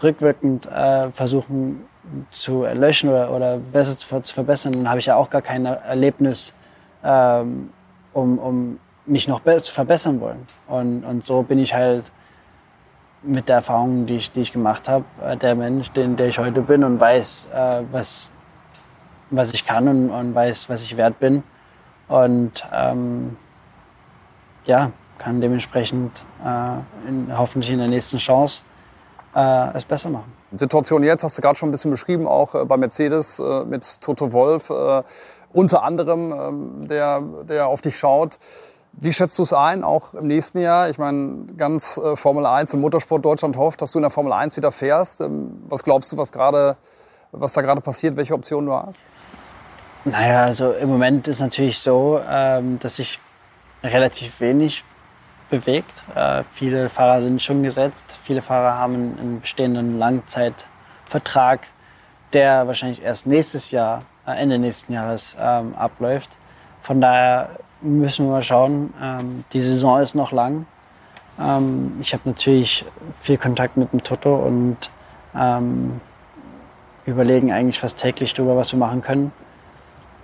rückwirkend 0.01 0.65
äh, 0.67 1.09
versuchen 1.11 1.85
zu 2.31 2.63
erlöschen 2.63 3.09
oder, 3.09 3.31
oder 3.31 3.57
besser 3.57 3.95
zu, 3.97 4.19
zu, 4.21 4.33
verbessern, 4.33 4.73
dann 4.73 4.89
habe 4.89 4.99
ich 4.99 5.05
ja 5.05 5.15
auch 5.15 5.29
gar 5.29 5.41
kein 5.41 5.65
Erlebnis, 5.65 6.55
ähm, 7.03 7.69
um, 8.13 8.39
um 8.39 8.79
mich 9.05 9.27
noch 9.27 9.41
zu 9.43 9.73
verbessern 9.73 10.21
wollen. 10.21 10.47
Und, 10.67 11.03
und 11.03 11.23
so 11.23 11.43
bin 11.43 11.59
ich 11.59 11.73
halt 11.73 12.11
mit 13.23 13.49
der 13.49 13.57
Erfahrung, 13.57 14.05
die 14.05 14.15
ich, 14.15 14.31
die 14.31 14.41
ich 14.41 14.51
gemacht 14.51 14.89
habe, 14.89 15.05
äh, 15.23 15.37
der 15.37 15.55
Mensch, 15.55 15.91
den, 15.91 16.15
der 16.15 16.27
ich 16.27 16.39
heute 16.39 16.61
bin 16.61 16.83
und 16.83 16.99
weiß, 16.99 17.49
äh, 17.53 17.83
was, 17.91 18.29
was 19.29 19.53
ich 19.53 19.65
kann 19.65 19.87
und, 19.87 20.09
und 20.09 20.35
weiß, 20.35 20.69
was 20.69 20.83
ich 20.83 20.97
wert 20.97 21.19
bin. 21.19 21.43
Und 22.07 22.65
ähm, 22.73 23.37
ja, 24.65 24.91
kann 25.17 25.39
dementsprechend 25.39 26.23
äh, 26.43 27.07
in, 27.07 27.37
hoffentlich 27.37 27.71
in 27.71 27.77
der 27.77 27.87
nächsten 27.87 28.17
Chance 28.17 28.63
äh, 29.35 29.75
es 29.75 29.85
besser 29.85 30.09
machen. 30.09 30.33
Situation 30.53 31.03
jetzt 31.03 31.23
hast 31.23 31.37
du 31.37 31.41
gerade 31.41 31.55
schon 31.55 31.69
ein 31.69 31.71
bisschen 31.71 31.91
beschrieben, 31.91 32.27
auch 32.27 32.55
äh, 32.55 32.65
bei 32.65 32.75
Mercedes 32.75 33.39
äh, 33.39 33.63
mit 33.63 34.01
Toto 34.01 34.33
Wolf, 34.33 34.69
unter 35.53 35.83
anderem, 35.83 36.33
ähm, 36.33 36.87
der, 36.87 37.21
der 37.43 37.67
auf 37.67 37.81
dich 37.81 37.97
schaut. 37.97 38.39
Wie 38.93 39.13
schätzt 39.13 39.37
du 39.39 39.43
es 39.43 39.53
ein, 39.53 39.83
auch 39.83 40.13
im 40.13 40.27
nächsten 40.27 40.59
Jahr? 40.59 40.89
Ich 40.89 40.97
meine, 40.97 41.45
ganz 41.57 41.97
äh, 41.97 42.15
Formel 42.15 42.45
1 42.45 42.73
im 42.73 42.81
Motorsport 42.81 43.23
Deutschland 43.23 43.55
hofft, 43.55 43.81
dass 43.81 43.91
du 43.91 43.99
in 43.99 44.03
der 44.03 44.11
Formel 44.11 44.33
1 44.33 44.57
wieder 44.57 44.71
fährst. 44.71 45.21
Ähm, 45.21 45.63
was 45.69 45.83
glaubst 45.83 46.11
du, 46.11 46.17
was, 46.17 46.31
gerade, 46.31 46.75
was 47.31 47.53
da 47.53 47.61
gerade 47.61 47.81
passiert, 47.81 48.17
welche 48.17 48.33
Optionen 48.33 48.67
du 48.67 48.73
hast? 48.73 49.01
Naja, 50.03 50.43
also 50.43 50.71
im 50.73 50.89
Moment 50.89 51.27
ist 51.27 51.39
natürlich 51.39 51.79
so, 51.79 52.19
ähm, 52.27 52.79
dass 52.79 52.97
sich 52.97 53.19
relativ 53.83 54.39
wenig 54.41 54.83
bewegt. 55.49 56.03
Äh, 56.15 56.43
viele 56.51 56.89
Fahrer 56.89 57.21
sind 57.21 57.41
schon 57.41 57.63
gesetzt. 57.63 58.19
Viele 58.23 58.41
Fahrer 58.41 58.77
haben 58.77 59.17
einen 59.19 59.41
bestehenden 59.41 59.99
Langzeitvertrag, 59.99 61.67
der 62.33 62.67
wahrscheinlich 62.67 63.01
erst 63.03 63.27
nächstes 63.27 63.71
Jahr, 63.71 64.03
äh, 64.25 64.31
Ende 64.31 64.57
nächsten 64.57 64.93
Jahres 64.93 65.35
ähm, 65.39 65.75
abläuft. 65.75 66.37
Von 66.81 67.01
daher 67.01 67.49
müssen 67.81 68.25
wir 68.25 68.33
mal 68.33 68.43
schauen. 68.43 68.93
Ähm, 69.01 69.43
die 69.53 69.61
Saison 69.61 69.99
ist 69.99 70.15
noch 70.15 70.31
lang. 70.31 70.65
Ähm, 71.39 71.93
ich 71.99 72.13
habe 72.13 72.23
natürlich 72.25 72.85
viel 73.19 73.37
Kontakt 73.37 73.77
mit 73.77 73.91
dem 73.91 74.03
Toto 74.03 74.35
und 74.35 74.77
ähm, 75.35 75.99
überlegen 77.05 77.51
eigentlich 77.51 77.79
fast 77.79 77.97
täglich 77.97 78.33
darüber, 78.33 78.55
was 78.57 78.71
wir 78.71 78.79
machen 78.79 79.01
können. 79.01 79.31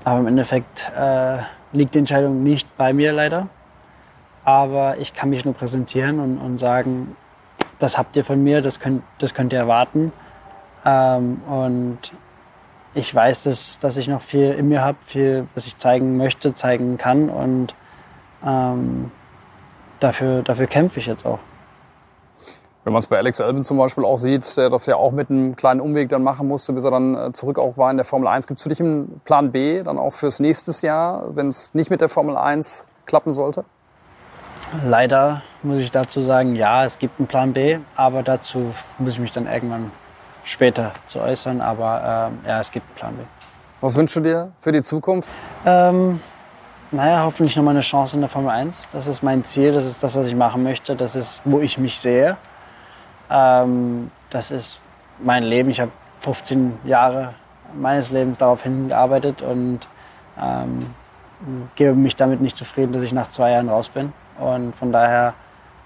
Aber 0.03 0.19
im 0.19 0.27
Endeffekt 0.27 0.91
äh, 0.97 1.37
liegt 1.73 1.95
die 1.95 1.99
Entscheidung 1.99 2.43
nicht 2.43 2.77
bei 2.77 2.93
mir 2.93 3.13
leider. 3.13 3.47
Aber 4.45 4.97
ich 4.97 5.13
kann 5.13 5.29
mich 5.29 5.43
nur 5.43 5.53
präsentieren 5.53 6.19
und, 6.19 6.37
und 6.37 6.57
sagen, 6.57 7.15
das 7.79 7.97
habt 7.97 8.15
ihr 8.15 8.23
von 8.23 8.41
mir, 8.43 8.61
das 8.61 8.79
könnt, 8.79 9.03
das 9.19 9.33
könnt 9.33 9.51
ihr 9.53 9.59
erwarten. 9.59 10.13
Ähm, 10.85 11.41
und 11.49 11.97
ich 12.97 13.13
weiß, 13.13 13.43
dass, 13.43 13.77
dass 13.79 13.95
ich 13.97 14.07
noch 14.07 14.21
viel 14.21 14.51
in 14.51 14.69
mir 14.69 14.81
habe, 14.81 14.97
viel, 15.01 15.47
was 15.53 15.67
ich 15.67 15.77
zeigen 15.77 16.17
möchte, 16.17 16.53
zeigen 16.55 16.97
kann 16.97 17.29
und 17.29 17.75
ähm, 18.43 19.11
dafür, 19.99 20.41
dafür 20.41 20.65
kämpfe 20.65 20.99
ich 20.99 21.05
jetzt 21.05 21.25
auch. 21.25 21.39
Wenn 22.83 22.93
man 22.93 22.99
es 22.99 23.07
bei 23.07 23.17
Alex 23.17 23.39
Albin 23.39 23.63
zum 23.63 23.77
Beispiel 23.77 24.03
auch 24.03 24.17
sieht, 24.17 24.57
der 24.57 24.69
das 24.69 24.85
ja 24.87 24.95
auch 24.95 25.11
mit 25.11 25.29
einem 25.29 25.55
kleinen 25.55 25.79
Umweg 25.79 26.09
dann 26.09 26.23
machen 26.23 26.47
musste, 26.47 26.73
bis 26.73 26.85
er 26.85 26.91
dann 26.91 27.15
äh, 27.15 27.31
zurück 27.33 27.59
auch 27.59 27.77
war 27.77 27.91
in 27.91 27.97
der 27.97 28.05
Formel 28.05 28.27
1. 28.27 28.47
Gibt 28.47 28.59
es 28.59 28.63
für 28.63 28.69
dich 28.69 28.79
einen 28.79 29.21
Plan 29.25 29.51
B 29.51 29.83
dann 29.83 29.99
auch 29.99 30.13
fürs 30.13 30.39
nächste 30.39 30.73
Jahr, 30.85 31.35
wenn 31.35 31.49
es 31.49 31.75
nicht 31.75 31.91
mit 31.91 32.01
der 32.01 32.09
Formel 32.09 32.35
1 32.35 32.87
klappen 33.05 33.31
sollte? 33.31 33.63
Leider 34.85 35.43
muss 35.61 35.77
ich 35.79 35.91
dazu 35.91 36.21
sagen, 36.21 36.55
ja, 36.55 36.83
es 36.83 36.97
gibt 36.97 37.19
einen 37.19 37.27
Plan 37.27 37.53
B, 37.53 37.77
aber 37.95 38.23
dazu 38.23 38.73
muss 38.97 39.13
ich 39.13 39.19
mich 39.19 39.31
dann 39.31 39.45
irgendwann 39.45 39.91
später 40.47 40.93
zu 41.05 41.19
äußern. 41.19 41.61
Aber 41.61 42.29
ähm, 42.31 42.39
ja, 42.47 42.59
es 42.59 42.71
gibt 42.71 42.87
einen 42.87 42.95
Plan 42.95 43.15
B. 43.17 43.23
Was 43.81 43.95
wünschst 43.95 44.15
du 44.15 44.21
dir 44.21 44.51
für 44.59 44.71
die 44.71 44.81
Zukunft? 44.81 45.29
Ähm, 45.65 46.19
naja, 46.91 47.23
hoffentlich 47.23 47.55
nochmal 47.55 47.75
eine 47.75 47.81
Chance 47.81 48.15
in 48.15 48.21
der 48.21 48.29
Formel 48.29 48.49
1. 48.49 48.89
Das 48.91 49.07
ist 49.07 49.21
mein 49.21 49.43
Ziel, 49.43 49.73
das 49.73 49.85
ist 49.85 50.01
das, 50.01 50.15
was 50.15 50.27
ich 50.27 50.35
machen 50.35 50.63
möchte, 50.63 50.95
das 50.95 51.15
ist, 51.15 51.41
wo 51.43 51.59
ich 51.59 51.77
mich 51.77 51.99
sehe. 51.99 52.37
Ähm, 53.29 54.09
das 54.29 54.51
ist 54.51 54.79
mein 55.19 55.43
Leben. 55.43 55.69
Ich 55.69 55.79
habe 55.79 55.91
15 56.21 56.79
Jahre 56.85 57.33
meines 57.75 58.11
Lebens 58.11 58.37
darauf 58.37 58.63
hingearbeitet 58.63 59.41
und 59.41 59.87
ähm, 60.41 60.87
gebe 61.75 61.93
mich 61.93 62.15
damit 62.15 62.41
nicht 62.41 62.55
zufrieden, 62.55 62.93
dass 62.93 63.03
ich 63.03 63.13
nach 63.13 63.27
zwei 63.27 63.51
Jahren 63.51 63.69
raus 63.69 63.89
bin. 63.89 64.13
Und 64.39 64.75
von 64.75 64.91
daher, 64.91 65.33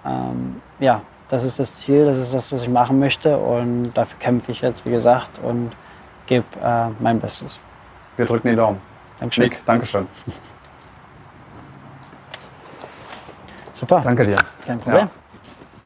ähm, 0.06 0.62
ja, 0.80 1.02
das 1.32 1.46
ist 1.46 1.60
das 1.60 1.78
Ziel, 1.78 2.06
das 2.06 2.18
ist 2.18 2.34
das, 2.34 2.52
was 2.52 2.62
ich 2.62 2.70
machen 2.70 3.00
möchte 3.00 3.38
und 3.38 3.94
dafür 3.94 4.20
kämpfe 4.20 4.52
ich 4.52 4.60
jetzt, 4.60 4.86
wie 4.86 4.92
gesagt, 4.92 5.40
und 5.42 5.72
gebe 6.28 6.46
äh, 6.62 6.88
mein 7.00 7.20
Bestes. 7.22 7.58
Wir 8.18 8.26
drücken 8.26 8.50
den 8.50 8.58
Daumen. 8.58 8.82
Dankeschön. 9.18 9.46
Nick, 9.46 9.66
Dankeschön. 9.66 10.08
Super. 13.72 14.02
Danke 14.02 14.26
dir. 14.26 14.36
Kein 14.66 14.80
Problem. 14.80 15.08
Ja. 15.08 15.21